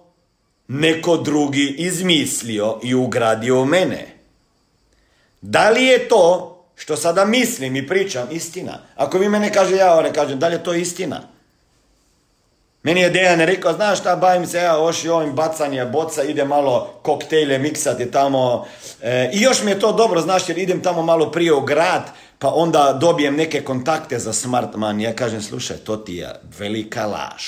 neko 0.67 1.17
drugi 1.17 1.75
izmislio 1.77 2.79
i 2.83 2.95
ugradio 2.95 3.61
u 3.61 3.65
mene? 3.65 4.07
Da 5.41 5.69
li 5.69 5.85
je 5.85 6.07
to 6.07 6.51
što 6.75 6.97
sada 6.97 7.25
mislim 7.25 7.75
i 7.75 7.87
pričam 7.87 8.27
istina? 8.31 8.79
Ako 8.95 9.17
vi 9.17 9.29
mene 9.29 9.53
kaže 9.53 9.75
ja, 9.75 10.01
ne 10.01 10.13
kažem, 10.13 10.39
da 10.39 10.47
li 10.47 10.55
je 10.55 10.63
to 10.63 10.73
istina? 10.73 11.21
Meni 12.85 13.01
je 13.01 13.09
Dejan 13.09 13.39
rekao, 13.39 13.73
znaš 13.73 13.99
šta, 13.99 14.15
bavim 14.15 14.45
se 14.47 14.57
ja 14.57 14.73
još 14.73 15.03
i 15.03 15.09
ovim 15.09 15.33
bacanje 15.33 15.85
boca, 15.85 16.23
ide 16.23 16.45
malo 16.45 16.99
koktejle 17.01 17.57
miksati 17.59 18.11
tamo. 18.11 18.65
E, 19.01 19.31
I 19.33 19.41
još 19.41 19.63
mi 19.63 19.71
je 19.71 19.79
to 19.79 19.91
dobro, 19.91 20.21
znaš, 20.21 20.49
jer 20.49 20.57
idem 20.57 20.81
tamo 20.81 21.01
malo 21.01 21.31
prije 21.31 21.53
u 21.53 21.61
grad, 21.61 22.11
pa 22.39 22.53
onda 22.53 22.97
dobijem 23.01 23.35
neke 23.35 23.63
kontakte 23.63 24.19
za 24.19 24.33
Smartman. 24.33 25.01
Ja 25.01 25.15
kažem, 25.15 25.41
slušaj, 25.41 25.77
to 25.77 25.97
ti 25.97 26.15
je 26.15 26.29
velika 26.59 27.05
laž. 27.05 27.43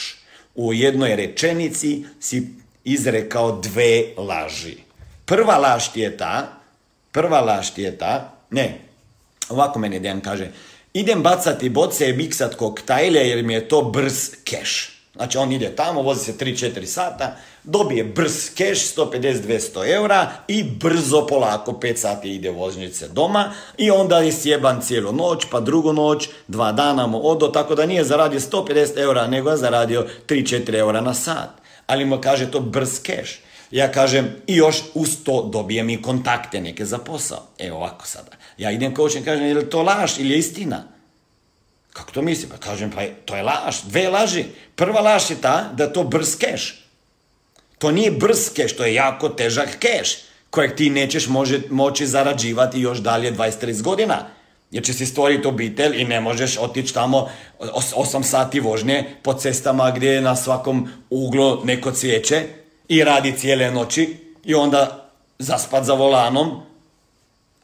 U 0.55 0.73
jednoj 0.73 1.15
rečenici 1.15 2.05
si 2.19 2.47
izrekao 2.83 3.51
dve 3.51 4.03
laži. 4.17 4.77
Prva 5.25 5.57
laž 5.57 5.87
ti 5.93 6.01
je 6.01 6.17
ta, 6.17 6.47
prva 7.11 7.41
laž 7.41 7.69
ti 7.69 7.81
je 7.81 7.97
ta, 7.97 8.33
ne, 8.49 8.79
ovako 9.49 9.79
meni 9.79 9.99
Dejan 9.99 10.21
kaže, 10.21 10.51
idem 10.93 11.23
bacati 11.23 11.69
boce 11.69 12.09
i 12.09 12.13
miksat 12.13 12.55
koktajle 12.55 13.29
jer 13.29 13.43
mi 13.43 13.53
je 13.53 13.67
to 13.67 13.81
brz 13.81 14.29
keš. 14.43 14.96
Znači 15.17 15.37
on 15.37 15.51
ide 15.51 15.75
tamo, 15.75 16.01
vozi 16.01 16.25
se 16.25 16.33
3-4 16.33 16.85
sata, 16.85 17.35
dobije 17.63 18.03
brz 18.03 18.49
keš, 18.55 18.95
150-200 18.95 19.93
eura 19.93 20.31
i 20.47 20.63
brzo 20.63 21.27
polako 21.27 21.71
5 21.71 21.95
sati 21.95 22.35
ide 22.35 22.51
vožnjice 22.51 23.07
doma 23.07 23.51
i 23.77 23.91
onda 23.91 24.19
je 24.19 24.31
sjeban 24.31 24.81
cijelu 24.81 25.11
noć, 25.11 25.45
pa 25.51 25.59
drugu 25.59 25.93
noć, 25.93 26.29
dva 26.47 26.71
dana 26.71 27.07
mu 27.07 27.29
odo, 27.29 27.47
tako 27.47 27.75
da 27.75 27.85
nije 27.85 28.03
zaradio 28.03 28.39
150 28.39 28.97
eura, 28.97 29.27
nego 29.27 29.49
je 29.49 29.57
zaradio 29.57 30.07
3-4 30.27 30.75
eura 30.79 31.01
na 31.01 31.13
sat. 31.13 31.49
Ali 31.87 32.05
mu 32.05 32.21
kaže 32.21 32.51
to 32.51 32.59
brz 32.59 32.99
keš. 32.99 33.41
Ja 33.71 33.91
kažem, 33.91 34.35
i 34.47 34.55
još 34.55 34.83
uz 34.93 35.17
to 35.23 35.49
dobijem 35.53 35.89
i 35.89 36.01
kontakte 36.01 36.61
neke 36.61 36.85
za 36.85 36.97
posao. 36.97 37.47
Evo 37.59 37.77
ovako 37.77 38.05
sada. 38.05 38.31
Ja 38.57 38.71
idem 38.71 38.95
coaching, 38.95 39.25
kažem, 39.25 39.45
je 39.45 39.53
li 39.53 39.69
to 39.69 39.81
laž 39.81 40.19
ili 40.19 40.29
je 40.29 40.37
istina? 40.37 40.96
Kako 41.97 42.11
to 42.11 42.21
misli? 42.21 42.49
Pa 42.49 42.57
kažem, 42.57 42.91
pa 42.91 43.01
to 43.25 43.35
je 43.35 43.43
laž, 43.43 43.81
dve 43.89 44.09
laži. 44.09 44.45
Prva 44.75 45.01
laž 45.01 45.31
je 45.31 45.41
ta 45.41 45.71
da 45.73 45.89
to 45.93 46.03
brz 46.03 46.35
keš. 46.37 46.83
To 47.77 47.91
nije 47.91 48.11
brz 48.11 48.49
keš, 48.53 48.75
to 48.77 48.85
je 48.85 48.93
jako 48.93 49.29
težak 49.29 49.79
keš 49.79 50.17
kojeg 50.49 50.75
ti 50.75 50.89
nećeš 50.89 51.27
može, 51.27 51.59
moći 51.69 52.07
zarađivati 52.07 52.79
još 52.79 52.97
dalje 52.97 53.33
23 53.33 53.81
godina. 53.81 54.17
Jer 54.71 54.83
će 54.83 54.93
si 54.93 55.05
stvoriti 55.05 55.47
obitelj 55.47 56.01
i 56.01 56.05
ne 56.05 56.21
možeš 56.21 56.57
otići 56.57 56.93
tamo 56.93 57.29
8 57.59 58.23
sati 58.23 58.59
vožnje 58.59 59.15
po 59.23 59.33
cestama 59.33 59.91
gdje 59.91 60.09
je 60.09 60.21
na 60.21 60.35
svakom 60.35 60.89
uglu 61.09 61.65
neko 61.65 61.91
cvijeće 61.91 62.43
i 62.87 63.03
radi 63.03 63.37
cijele 63.37 63.71
noći 63.71 64.17
i 64.43 64.55
onda 64.55 65.09
zaspat 65.39 65.83
za 65.83 65.93
volanom 65.93 66.61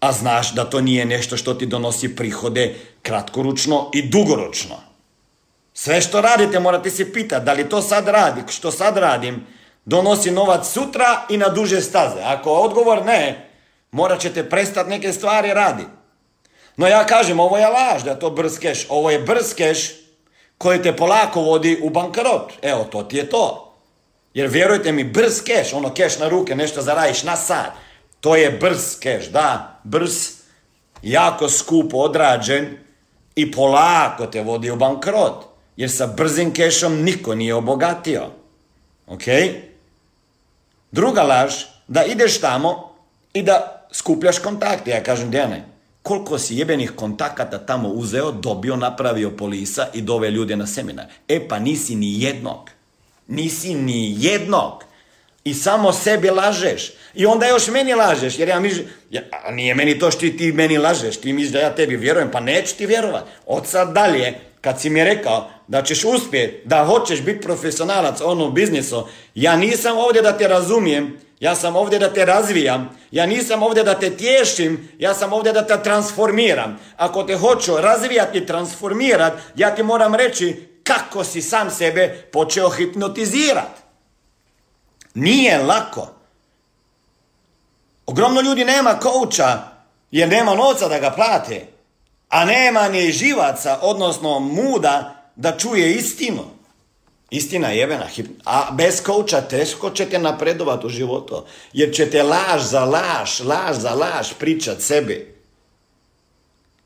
a 0.04 0.12
znaš 0.12 0.54
da 0.54 0.70
to 0.70 0.82
nije 0.82 1.06
nešto 1.06 1.38
što 1.38 1.54
ti 1.54 1.66
donosi 1.66 2.16
prihode 2.16 2.76
kratkoručno 3.02 3.90
i 3.94 4.10
dugoročno. 4.10 4.76
Sve 5.74 6.02
što 6.02 6.22
radite 6.22 6.60
morate 6.60 6.90
se 6.90 7.14
pitati 7.14 7.46
da 7.46 7.54
li 7.54 7.70
to 7.70 7.82
sad 7.82 8.08
radi, 8.08 8.42
što 8.48 8.72
sad 8.72 8.98
radim, 8.98 9.48
donosi 9.86 10.32
novac 10.32 10.68
sutra 10.68 11.26
i 11.30 11.38
na 11.38 11.50
duže 11.50 11.82
staze. 11.82 12.22
Ako 12.24 12.52
odgovor 12.52 13.06
ne, 13.06 13.50
morat 13.92 14.20
ćete 14.20 14.50
prestati 14.50 14.90
neke 14.90 15.14
stvari 15.14 15.54
radi. 15.54 15.84
No 16.78 16.88
ja 16.88 17.06
kažem, 17.06 17.40
ovo 17.40 17.58
je 17.58 17.68
laž 17.68 18.04
da 18.04 18.20
to 18.20 18.30
brz 18.30 18.60
keš. 18.60 18.86
Ovo 18.90 19.12
je 19.12 19.20
brz 19.20 19.54
keš 19.56 19.92
koji 20.58 20.82
te 20.82 20.96
polako 20.96 21.42
vodi 21.42 21.80
u 21.84 21.90
bankarot. 21.90 22.52
Evo, 22.62 22.84
to 22.84 23.04
ti 23.04 23.18
je 23.18 23.30
to. 23.30 23.74
Jer 24.34 24.48
vjerujte 24.48 24.92
mi, 24.92 25.04
brz 25.04 25.42
keš, 25.44 25.74
ono 25.74 25.94
keš 25.94 26.20
na 26.20 26.28
ruke, 26.28 26.56
nešto 26.56 26.82
zaradiš 26.82 27.24
na 27.24 27.36
sad. 27.36 27.72
To 28.24 28.36
je 28.36 28.52
brz 28.52 29.00
keš, 29.00 29.26
da, 29.36 29.80
brz, 29.84 30.14
jako 31.02 31.50
skupo 31.50 31.98
odrađen 31.98 32.78
i 33.36 33.52
polako 33.52 34.26
te 34.26 34.42
vodi 34.42 34.72
u 34.72 34.76
bankrot. 34.76 35.46
Jer 35.78 35.92
sa 35.92 36.08
brzim 36.08 36.54
kešom 36.54 37.02
niko 37.02 37.36
nije 37.36 37.56
obogatio. 37.56 38.24
Ok? 39.08 39.24
Druga 40.92 41.24
laž, 41.24 41.54
da 41.88 42.04
ideš 42.04 42.40
tamo 42.40 42.96
i 43.34 43.44
da 43.44 43.88
skupljaš 43.92 44.40
kontakte. 44.40 44.92
Ja 44.92 45.04
kažem, 45.04 45.32
Dejane, 45.32 45.66
koliko 46.04 46.40
si 46.40 46.58
jebenih 46.58 46.92
kontakata 46.96 47.66
tamo 47.66 47.90
uzeo, 47.90 48.32
dobio, 48.32 48.76
napravio 48.76 49.32
polisa 49.38 49.88
i 49.94 50.02
dove 50.02 50.32
ljude 50.32 50.56
na 50.56 50.68
seminar. 50.68 51.06
E 51.28 51.48
pa 51.48 51.60
nisi 51.60 51.96
ni 51.96 52.24
jednog. 52.24 52.70
Nisi 53.28 53.74
ni 53.74 54.16
jednog. 54.20 54.93
I 55.44 55.54
samo 55.54 55.94
sebi 55.94 56.30
lažeš. 56.30 56.94
I 57.14 57.26
onda 57.26 57.48
još 57.48 57.68
meni 57.68 57.94
lažeš, 57.94 58.40
jer 58.40 58.48
ja 58.48 58.60
mislim, 58.60 58.88
ja, 59.10 59.22
nije 59.52 59.76
meni 59.76 60.00
to 60.00 60.12
što 60.12 60.20
ti 60.20 60.52
meni 60.56 60.78
lažeš, 60.78 61.18
ti 61.18 61.34
misliš 61.34 61.52
da 61.52 61.60
ja 61.60 61.76
tebi 61.76 61.96
vjerujem, 61.96 62.32
pa 62.32 62.40
neću 62.40 62.76
ti 62.76 62.86
vjerovat. 62.86 63.24
Od 63.46 63.68
sad 63.68 63.94
dalje, 63.94 64.34
kad 64.62 64.82
si 64.82 64.90
mi 64.90 65.04
rekao 65.04 65.50
da 65.68 65.84
ćeš 65.84 66.04
uspjeti, 66.04 66.68
da 66.68 66.86
hoćeš 66.86 67.22
biti 67.22 67.42
profesionalac 67.42 68.22
ono 68.22 68.50
biznisu, 68.50 69.08
ja 69.36 69.56
nisam 69.56 69.98
ovdje 69.98 70.22
da 70.22 70.38
te 70.38 70.48
razumijem, 70.48 71.18
ja 71.40 71.56
sam 71.56 71.76
ovdje 71.76 72.00
da 72.00 72.14
te 72.14 72.26
razvijam, 72.26 72.90
ja 73.12 73.26
nisam 73.26 73.64
ovdje 73.64 73.84
da 73.84 74.00
te 74.00 74.10
tješim, 74.10 74.90
ja 75.00 75.14
sam 75.14 75.34
ovdje 75.34 75.54
da 75.54 75.68
te 75.68 75.84
transformiram. 75.84 76.80
Ako 76.98 77.24
te 77.24 77.36
hoću 77.36 77.78
razvijati 77.78 78.38
i 78.38 78.46
transformirati, 78.46 79.42
ja 79.56 79.76
ti 79.76 79.84
moram 79.84 80.16
reći 80.16 80.68
kako 80.84 81.24
si 81.24 81.42
sam 81.42 81.72
sebe 81.72 82.28
počeo 82.32 82.70
hipnotizirati. 82.70 83.83
Nije 85.14 85.58
lako. 85.58 86.08
Ogromno 88.06 88.42
ljudi 88.42 88.66
nema 88.66 89.00
kouča 89.00 89.60
jer 90.12 90.30
nema 90.30 90.56
novca 90.56 90.88
da 90.88 91.00
ga 91.00 91.12
plate, 91.12 91.68
a 92.30 92.46
nema 92.46 92.90
ni 92.90 93.12
živaca, 93.12 93.80
odnosno 93.82 94.40
muda 94.40 95.24
da 95.36 95.58
čuje 95.58 95.96
istinu. 95.96 96.44
Istina 97.30 97.68
je 97.68 97.78
jebena, 97.78 98.08
a 98.46 98.72
bez 98.72 99.04
kouča 99.04 99.42
teško 99.42 99.90
ćete 99.90 100.20
napredovati 100.20 100.86
u 100.86 100.90
životu, 100.90 101.44
jer 101.74 101.96
ćete 101.96 102.24
laž 102.24 102.62
za 102.62 102.86
laž, 102.86 103.40
laž 103.40 103.78
za 103.78 103.94
laž 103.94 104.28
pričat 104.40 104.82
sebi. 104.82 105.36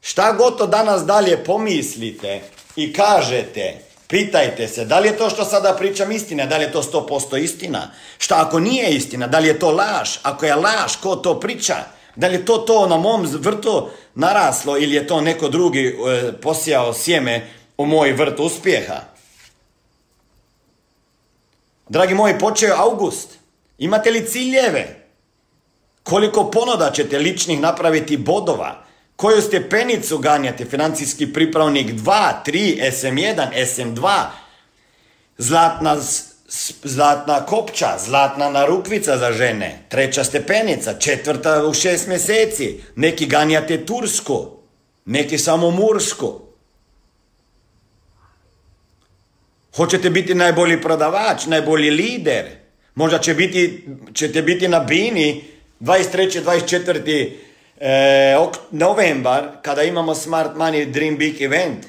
Šta 0.02 0.32
goto 0.34 0.68
danas 0.68 1.06
dalje 1.06 1.44
pomislite 1.44 2.42
i 2.76 2.94
kažete, 2.94 3.87
Pitajte 4.08 4.68
se, 4.68 4.86
da 4.86 5.00
li 5.00 5.08
je 5.08 5.18
to 5.18 5.30
što 5.30 5.46
sada 5.46 5.74
pričam 5.74 6.12
istina, 6.12 6.46
da 6.46 6.58
li 6.58 6.64
je 6.64 6.72
to 6.72 6.84
100% 6.84 7.44
istina? 7.44 7.92
Šta 8.18 8.36
ako 8.48 8.60
nije 8.60 8.96
istina, 8.96 9.28
da 9.28 9.40
li 9.40 9.48
je 9.48 9.60
to 9.60 9.72
laž? 9.72 10.18
Ako 10.24 10.46
je 10.46 10.56
laž, 10.56 10.96
ko 11.02 11.16
to 11.16 11.40
priča? 11.40 11.76
Da 12.16 12.28
li 12.28 12.34
je 12.34 12.46
to 12.46 12.58
to 12.58 12.88
na 12.88 12.98
mom 12.98 13.28
vrtu 13.40 13.90
naraslo 14.16 14.78
ili 14.78 14.96
je 14.96 15.08
to 15.08 15.22
neko 15.22 15.50
drugi 15.50 15.88
e, 15.88 16.32
posijao 16.42 16.94
sjeme 16.94 17.50
u 17.78 17.86
moj 17.86 18.12
vrt 18.12 18.40
uspjeha? 18.40 19.02
Dragi 21.90 22.14
moji, 22.14 22.40
počeo 22.40 22.76
august. 22.78 23.30
Imate 23.78 24.12
li 24.12 24.28
ciljeve? 24.28 25.08
Koliko 26.04 26.52
ponoda 26.52 26.92
ćete 26.92 27.20
ličnih 27.20 27.60
napraviti 27.60 28.18
bodova? 28.18 28.87
Koju 29.18 29.42
stepenicu 29.42 30.18
ganjate, 30.18 30.66
financijski 30.66 31.34
pripravnik 31.34 31.92
2, 31.92 32.34
3, 32.46 32.92
SM1, 32.92 33.48
SM2, 33.54 34.26
zlatna, 35.38 35.98
zlatna 36.84 37.46
kopča, 37.46 37.98
zlatna 38.06 38.50
narukvica 38.50 39.18
za 39.18 39.32
žene, 39.32 39.80
treća 39.90 40.24
stepenica, 40.24 41.00
četvrta 41.00 41.66
u 41.66 41.74
šest 41.74 42.08
mjeseci, 42.08 42.80
neki 42.96 43.26
ganjate 43.26 43.86
tursku, 43.86 44.48
neki 45.06 45.38
samo 45.38 45.72
mursku. 45.72 46.42
Hoćete 49.76 50.10
biti 50.10 50.36
najbolji 50.36 50.82
prodavač, 50.82 51.46
najbolji 51.46 51.90
lider, 51.90 52.46
možda 52.96 53.20
će 53.20 53.34
biti, 53.34 53.88
ćete 54.14 54.42
biti 54.42 54.68
na 54.68 54.80
bini 54.80 55.44
23. 55.82 56.44
24 56.44 57.47
e, 57.80 58.36
novembar, 58.72 59.50
kada 59.62 59.84
imamo 59.84 60.16
Smart 60.16 60.56
Money 60.56 60.92
Dream 60.92 61.18
Big 61.18 61.42
Event, 61.42 61.86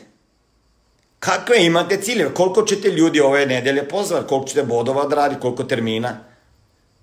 kakve 1.19 1.65
imate 1.65 2.01
ciljeve? 2.03 2.35
Koliko 2.35 2.63
ćete 2.63 2.89
ljudi 2.89 3.21
ove 3.21 3.47
nedelje 3.47 3.89
pozvati? 3.89 4.29
Koliko 4.29 4.49
ćete 4.49 4.63
bodova 4.63 5.03
odraditi? 5.03 5.41
Koliko 5.41 5.65
termina? 5.65 6.21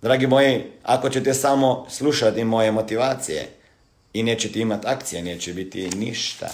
Dragi 0.02 0.28
moji, 0.28 0.64
ako 0.84 1.10
ćete 1.10 1.34
samo 1.34 1.86
slušati 1.90 2.44
moje 2.44 2.72
motivacije 2.72 3.50
i 4.14 4.24
nećete 4.24 4.60
imati 4.60 4.88
akcije, 4.88 5.24
neće 5.24 5.54
biti 5.54 5.90
ništa. 5.90 6.50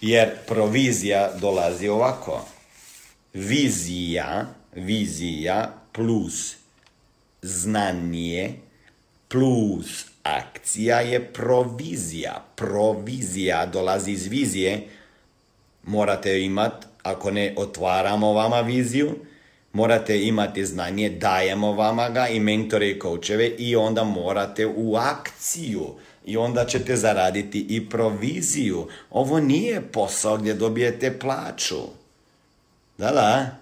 Jer 0.00 0.30
provizija 0.46 1.30
dolazi 1.40 1.88
ovako. 1.88 2.46
Vizija, 3.34 4.46
vizija 4.72 5.72
plus 5.92 6.56
znanje 7.42 8.54
plus 9.28 10.07
Akcija 10.36 11.00
je 11.00 11.24
provizija. 11.24 12.44
Provizija 12.54 13.66
dolazi 13.66 14.10
iz 14.10 14.26
vizije. 14.26 14.88
Morate 15.82 16.40
imati, 16.42 16.86
ako 17.02 17.30
ne 17.30 17.54
otvaramo 17.56 18.32
vama 18.32 18.60
viziju, 18.60 19.14
morate 19.72 20.24
imati 20.24 20.66
znanje, 20.66 21.10
dajemo 21.10 21.72
vama 21.72 22.08
ga 22.08 22.28
i 22.28 22.40
mentore 22.40 22.90
i 22.90 22.98
koučeve 22.98 23.46
i 23.46 23.76
onda 23.76 24.04
morate 24.04 24.66
u 24.66 24.96
akciju 24.96 25.94
i 26.26 26.36
onda 26.36 26.64
ćete 26.66 26.96
zaraditi 26.96 27.66
i 27.68 27.88
proviziju. 27.88 28.88
Ovo 29.10 29.40
nije 29.40 29.80
posao 29.92 30.36
gdje 30.36 30.54
dobijete 30.54 31.18
plaću. 31.18 31.80
Da, 32.98 33.10
da. 33.10 33.56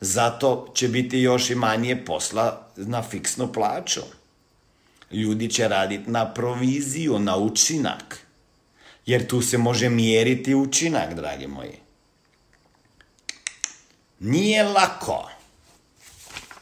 Zato 0.00 0.70
će 0.74 0.88
biti 0.88 1.18
još 1.18 1.50
i 1.50 1.54
manje 1.54 2.04
posla 2.04 2.68
na 2.76 3.02
fiksnu 3.02 3.52
plaću. 3.52 4.00
Ljudi 5.12 5.50
će 5.50 5.68
raditi 5.68 6.10
na 6.10 6.32
proviziju, 6.34 7.18
na 7.18 7.36
učinak. 7.36 8.26
Jer 9.06 9.26
tu 9.26 9.42
se 9.42 9.58
može 9.58 9.88
mjeriti 9.88 10.54
učinak, 10.54 11.14
dragi 11.14 11.46
moji. 11.46 11.78
Nije 14.20 14.62
lako, 14.62 15.30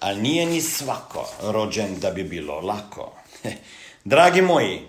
ali 0.01 0.22
nije 0.22 0.46
ni 0.46 0.61
svako 0.61 1.28
rođen 1.42 2.01
da 2.01 2.11
bi 2.11 2.24
bilo 2.24 2.61
lako. 2.61 3.12
Dragi 4.05 4.42
moji, 4.42 4.80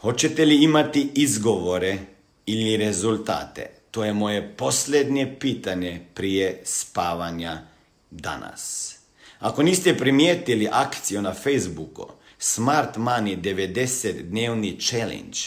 hoćete 0.00 0.44
li 0.44 0.64
imati 0.64 1.10
izgovore 1.14 1.98
ili 2.46 2.76
rezultate? 2.76 3.70
To 3.90 4.04
je 4.04 4.12
moje 4.12 4.56
posljednje 4.56 5.36
pitanje 5.40 6.00
prije 6.14 6.62
spavanja 6.64 7.62
danas. 8.10 8.94
Ako 9.38 9.62
niste 9.62 9.98
primijetili 9.98 10.68
akciju 10.72 11.22
na 11.22 11.34
Facebooku, 11.34 12.06
Smart 12.44 12.96
Money 12.96 13.36
90 13.36 14.22
dnevni 14.22 14.80
challenge 14.80 15.38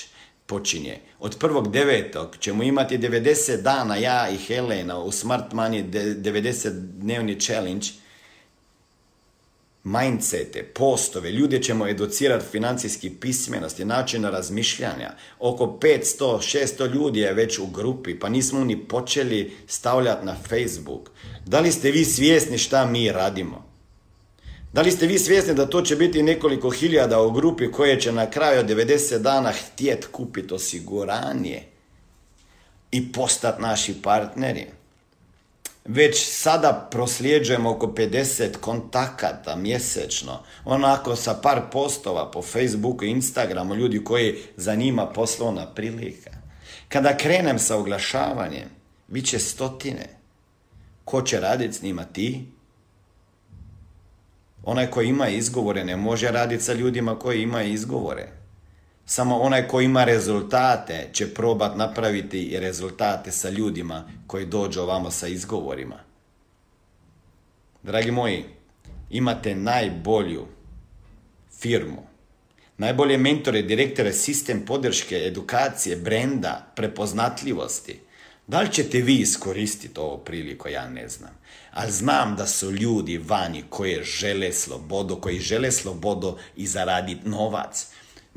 počinje. 0.46 1.00
Od 1.20 1.38
prvog 1.40 1.72
devetog 1.72 2.38
ćemo 2.40 2.64
imati 2.64 2.98
90 2.98 3.62
dana 3.62 3.96
ja 3.96 4.30
i 4.30 4.38
Helena 4.38 5.00
u 5.00 5.12
Smart 5.12 5.52
Money 5.52 5.90
90 5.90 6.70
dnevni 6.72 7.40
challenge 7.40 7.88
mindsete, 9.84 10.64
postove, 10.64 11.32
ljude 11.32 11.64
ćemo 11.64 11.88
educirati 11.88 12.46
financijski 12.52 13.10
pismenosti, 13.10 13.86
načina 13.86 14.30
razmišljanja. 14.30 15.12
Oko 15.40 15.66
500, 15.82 16.00
600 16.20 16.94
ljudi 16.94 17.20
je 17.20 17.34
već 17.34 17.60
u 17.60 17.66
grupi, 17.68 18.20
pa 18.20 18.30
nismo 18.30 18.64
ni 18.64 18.88
počeli 18.88 19.54
stavljati 19.68 20.26
na 20.26 20.36
Facebook. 20.50 21.12
Da 21.46 21.60
li 21.60 21.72
ste 21.72 21.92
vi 21.92 22.06
svjesni 22.06 22.58
šta 22.58 22.86
mi 22.86 23.12
radimo? 23.12 23.75
Da 24.76 24.82
li 24.82 24.92
ste 24.92 25.08
vi 25.08 25.20
svjesni 25.20 25.54
da 25.54 25.66
to 25.66 25.82
će 25.82 25.96
biti 25.96 26.24
nekoliko 26.24 26.70
hiljada 26.70 27.22
u 27.22 27.32
grupi 27.32 27.72
koje 27.72 28.00
će 28.00 28.12
na 28.12 28.30
kraju 28.30 28.64
90 28.64 29.18
dana 29.18 29.52
htjet 29.52 30.08
kupiti 30.12 30.54
osiguranje 30.54 31.64
i 32.92 33.12
postati 33.12 33.62
naši 33.62 34.02
partneri? 34.02 34.66
Već 35.86 36.26
sada 36.30 36.88
prosljeđujemo 36.92 37.70
oko 37.70 37.88
50 37.88 38.58
kontakata 38.58 39.56
mjesečno, 39.56 40.44
onako 40.66 41.16
sa 41.16 41.34
par 41.34 41.62
postova 41.72 42.32
po 42.32 42.42
Facebooku 42.42 43.06
i 43.06 43.10
Instagramu, 43.10 43.76
ljudi 43.76 44.04
koji 44.04 44.36
zanima 44.58 45.06
poslovna 45.06 45.74
prilika. 45.74 46.32
Kada 46.90 47.18
krenem 47.18 47.60
sa 47.60 47.78
oglašavanjem, 47.78 48.70
bit 49.08 49.26
će 49.26 49.40
stotine. 49.40 50.20
Ko 51.06 51.22
će 51.22 51.40
raditi 51.40 51.74
s 51.74 51.82
njima? 51.82 52.04
Ti? 52.04 52.55
Onaj 54.66 54.92
koji 54.92 55.08
ima 55.08 55.28
izgovore 55.28 55.84
ne 55.84 55.96
može 55.96 56.32
raditi 56.32 56.64
sa 56.64 56.74
ljudima 56.74 57.20
koji 57.20 57.42
ima 57.42 57.64
izgovore. 57.64 58.28
Samo 59.06 59.40
onaj 59.40 59.68
koji 59.68 59.86
ima 59.86 60.04
rezultate 60.04 61.10
će 61.14 61.34
probat 61.34 61.78
napraviti 61.78 62.58
rezultate 62.60 63.32
sa 63.32 63.50
ljudima 63.50 64.10
koji 64.28 64.46
dođu 64.46 64.82
ovamo 64.82 65.12
sa 65.12 65.28
izgovorima. 65.28 65.96
Dragi 67.84 68.12
moji, 68.12 68.44
imate 69.10 69.56
najbolju 69.56 70.46
firmu, 71.60 72.04
najbolje 72.78 73.18
mentore, 73.18 73.62
direktore, 73.62 74.14
sistem 74.14 74.66
podrške, 74.66 75.16
edukacije, 75.16 75.96
brenda, 75.96 76.72
prepoznatljivosti. 76.76 78.00
Da 78.48 78.62
li 78.62 78.72
ćete 78.72 79.02
vi 79.02 79.16
iskoristiti 79.16 80.00
ovo 80.00 80.18
priliku, 80.18 80.68
ja 80.70 80.90
ne 80.90 81.10
znam. 81.10 81.32
Ali 81.72 81.92
znam 81.92 82.36
da 82.36 82.48
su 82.48 82.72
ljudi 82.72 83.18
vani 83.18 83.64
koji 83.70 84.04
žele 84.04 84.54
slobodu, 84.54 85.16
koji 85.16 85.40
žele 85.40 85.72
slobodu 85.72 86.38
i 86.56 86.68
zaraditi 86.68 87.30
novac. 87.30 87.88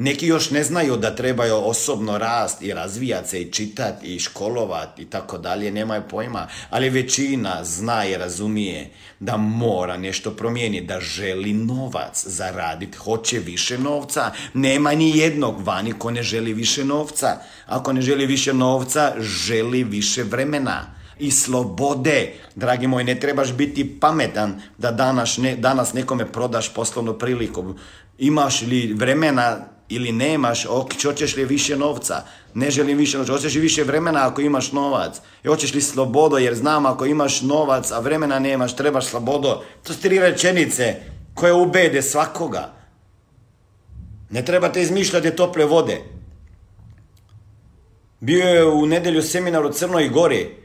Neki 0.00 0.26
još 0.26 0.50
ne 0.50 0.64
znaju 0.64 0.96
da 0.96 1.16
trebaju 1.16 1.54
osobno 1.54 2.18
rast 2.18 2.62
i 2.62 2.74
razvijati 2.74 3.28
se 3.28 3.42
i 3.42 3.52
čitati 3.52 4.14
i 4.14 4.18
školovati 4.18 5.02
i 5.02 5.04
tako 5.04 5.38
dalje, 5.38 5.70
nemaju 5.70 6.02
pojma, 6.10 6.46
ali 6.70 6.90
većina 6.90 7.64
zna 7.64 8.04
i 8.06 8.16
razumije 8.16 8.90
da 9.20 9.36
mora 9.36 9.96
nešto 9.96 10.30
promijeniti, 10.30 10.86
da 10.86 11.00
želi 11.00 11.52
novac 11.52 12.26
zaraditi, 12.26 12.98
hoće 12.98 13.38
više 13.38 13.78
novca. 13.78 14.32
Nema 14.54 14.92
ni 14.92 15.18
jednog 15.18 15.62
vani 15.62 15.92
ko 15.92 16.10
ne 16.10 16.22
želi 16.22 16.52
više 16.52 16.84
novca. 16.84 17.36
Ako 17.66 17.92
ne 17.92 18.00
želi 18.00 18.26
više 18.26 18.54
novca, 18.54 19.14
želi 19.18 19.84
više 19.84 20.22
vremena 20.22 20.94
i 21.18 21.30
slobode. 21.30 22.32
Dragi 22.54 22.86
moj, 22.86 23.04
ne 23.04 23.20
trebaš 23.20 23.52
biti 23.52 24.00
pametan 24.00 24.60
da 24.78 24.90
danas, 24.90 25.36
ne, 25.36 25.56
danas 25.56 25.92
nekome 25.92 26.32
prodaš 26.32 26.74
poslovnu 26.74 27.18
priliku. 27.18 27.74
Imaš 28.18 28.62
li 28.62 28.92
vremena 28.92 29.77
ili 29.88 30.12
nemaš, 30.12 30.66
hoćeš 31.02 31.36
li 31.36 31.44
više 31.44 31.76
novca, 31.76 32.22
ne 32.54 32.70
želim 32.70 32.98
više 32.98 33.18
novca, 33.18 33.32
hoćeš 33.32 33.54
li 33.54 33.60
više 33.60 33.84
vremena 33.84 34.28
ako 34.28 34.40
imaš 34.40 34.72
novac, 34.72 35.16
i 35.44 35.48
hoćeš 35.48 35.74
li 35.74 35.80
slobodo, 35.80 36.38
jer 36.38 36.54
znam 36.54 36.86
ako 36.86 37.06
imaš 37.06 37.40
novac, 37.40 37.90
a 37.90 37.98
vremena 37.98 38.38
nemaš, 38.38 38.76
trebaš 38.76 39.06
slobodo. 39.06 39.62
To 39.82 39.92
su 39.92 40.00
tri 40.00 40.18
rečenice 40.18 40.96
koje 41.34 41.52
ubede 41.52 42.02
svakoga. 42.02 42.72
Ne 44.30 44.44
trebate 44.44 44.82
izmišljati 44.82 45.36
tople 45.36 45.64
vode. 45.64 46.02
Bio 48.20 48.44
je 48.44 48.64
u 48.66 48.86
nedjelju 48.86 49.22
seminar 49.22 49.64
u 49.64 49.72
Crnoj 49.72 50.08
Gori. 50.08 50.56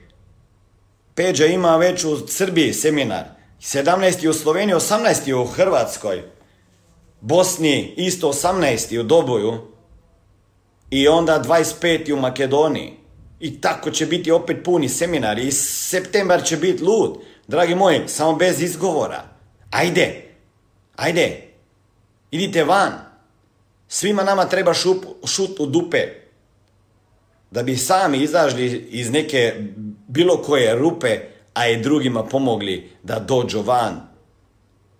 Peđa 1.15 1.45
ima 1.45 1.77
već 1.77 2.03
u 2.03 2.27
Srbiji 2.27 2.73
seminar. 2.73 3.23
17. 3.61 4.29
u 4.29 4.33
Sloveniji, 4.33 4.75
18. 4.75 5.33
u 5.33 5.45
Hrvatskoj. 5.45 6.23
Bosni 7.25 7.93
isto 7.97 8.27
18. 8.33 8.99
u 8.99 9.03
Doboju 9.03 9.57
i 10.89 11.07
onda 11.07 11.43
25. 11.45 12.13
u 12.13 12.17
Makedoniji. 12.17 12.93
I 13.39 13.61
tako 13.61 13.91
će 13.91 14.05
biti 14.05 14.31
opet 14.31 14.57
puni 14.63 14.89
seminari 14.89 15.47
i 15.47 15.51
septembar 15.51 16.43
će 16.43 16.57
biti 16.57 16.83
lud. 16.83 17.17
Dragi 17.47 17.75
moji, 17.75 18.01
samo 18.07 18.35
bez 18.35 18.61
izgovora. 18.61 19.23
Ajde, 19.71 20.21
ajde, 20.95 21.41
idite 22.31 22.63
van. 22.63 22.91
Svima 23.87 24.23
nama 24.23 24.45
treba 24.45 24.73
šup, 24.73 25.05
šut 25.25 25.59
u 25.59 25.65
dupe. 25.65 26.07
Da 27.51 27.63
bi 27.63 27.77
sami 27.77 28.17
izašli 28.17 28.87
iz 28.89 29.11
neke 29.11 29.53
bilo 30.07 30.37
koje 30.37 30.75
rupe, 30.75 31.19
a 31.53 31.67
i 31.67 31.81
drugima 31.81 32.23
pomogli 32.23 32.89
da 33.03 33.19
dođu 33.19 33.61
van 33.61 34.12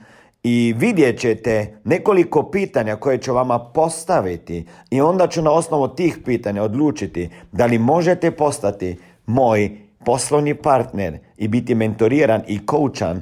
i 0.43 0.75
vidjet 0.78 1.19
ćete 1.19 1.80
nekoliko 1.84 2.51
pitanja 2.51 2.95
koje 2.95 3.17
ću 3.17 3.34
vama 3.34 3.59
postaviti 3.59 4.65
i 4.89 5.01
onda 5.01 5.28
ću 5.28 5.41
na 5.41 5.51
osnovu 5.51 5.88
tih 5.88 6.19
pitanja 6.25 6.63
odlučiti 6.63 7.30
da 7.51 7.65
li 7.65 7.78
možete 7.78 8.32
postati 8.32 8.97
moj 9.25 9.71
poslovni 10.05 10.55
partner 10.55 11.17
i 11.38 11.47
biti 11.47 11.75
mentoriran 11.75 12.41
i 12.47 12.65
koučan 12.65 13.21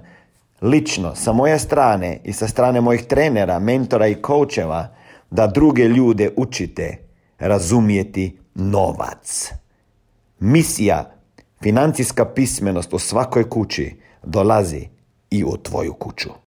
lično 0.66 1.16
sa 1.16 1.34
moje 1.34 1.59
strane 1.59 2.20
i 2.24 2.34
sa 2.34 2.47
strane 2.47 2.82
mojih 2.82 3.03
trenera, 3.03 3.59
mentora 3.59 4.07
i 4.07 4.16
koučeva 4.16 4.95
da 5.32 5.47
druge 5.47 5.84
ljude 5.84 6.30
učite 6.38 6.97
razumijeti 7.39 8.38
novac. 8.55 9.51
Misija, 10.39 11.11
financijska 11.63 12.26
pismenost 12.26 12.93
u 12.93 12.99
svakoj 12.99 13.49
kući 13.49 13.95
dolazi 14.24 14.88
i 15.30 15.43
u 15.43 15.57
tvoju 15.57 15.93
kuću. 15.93 16.30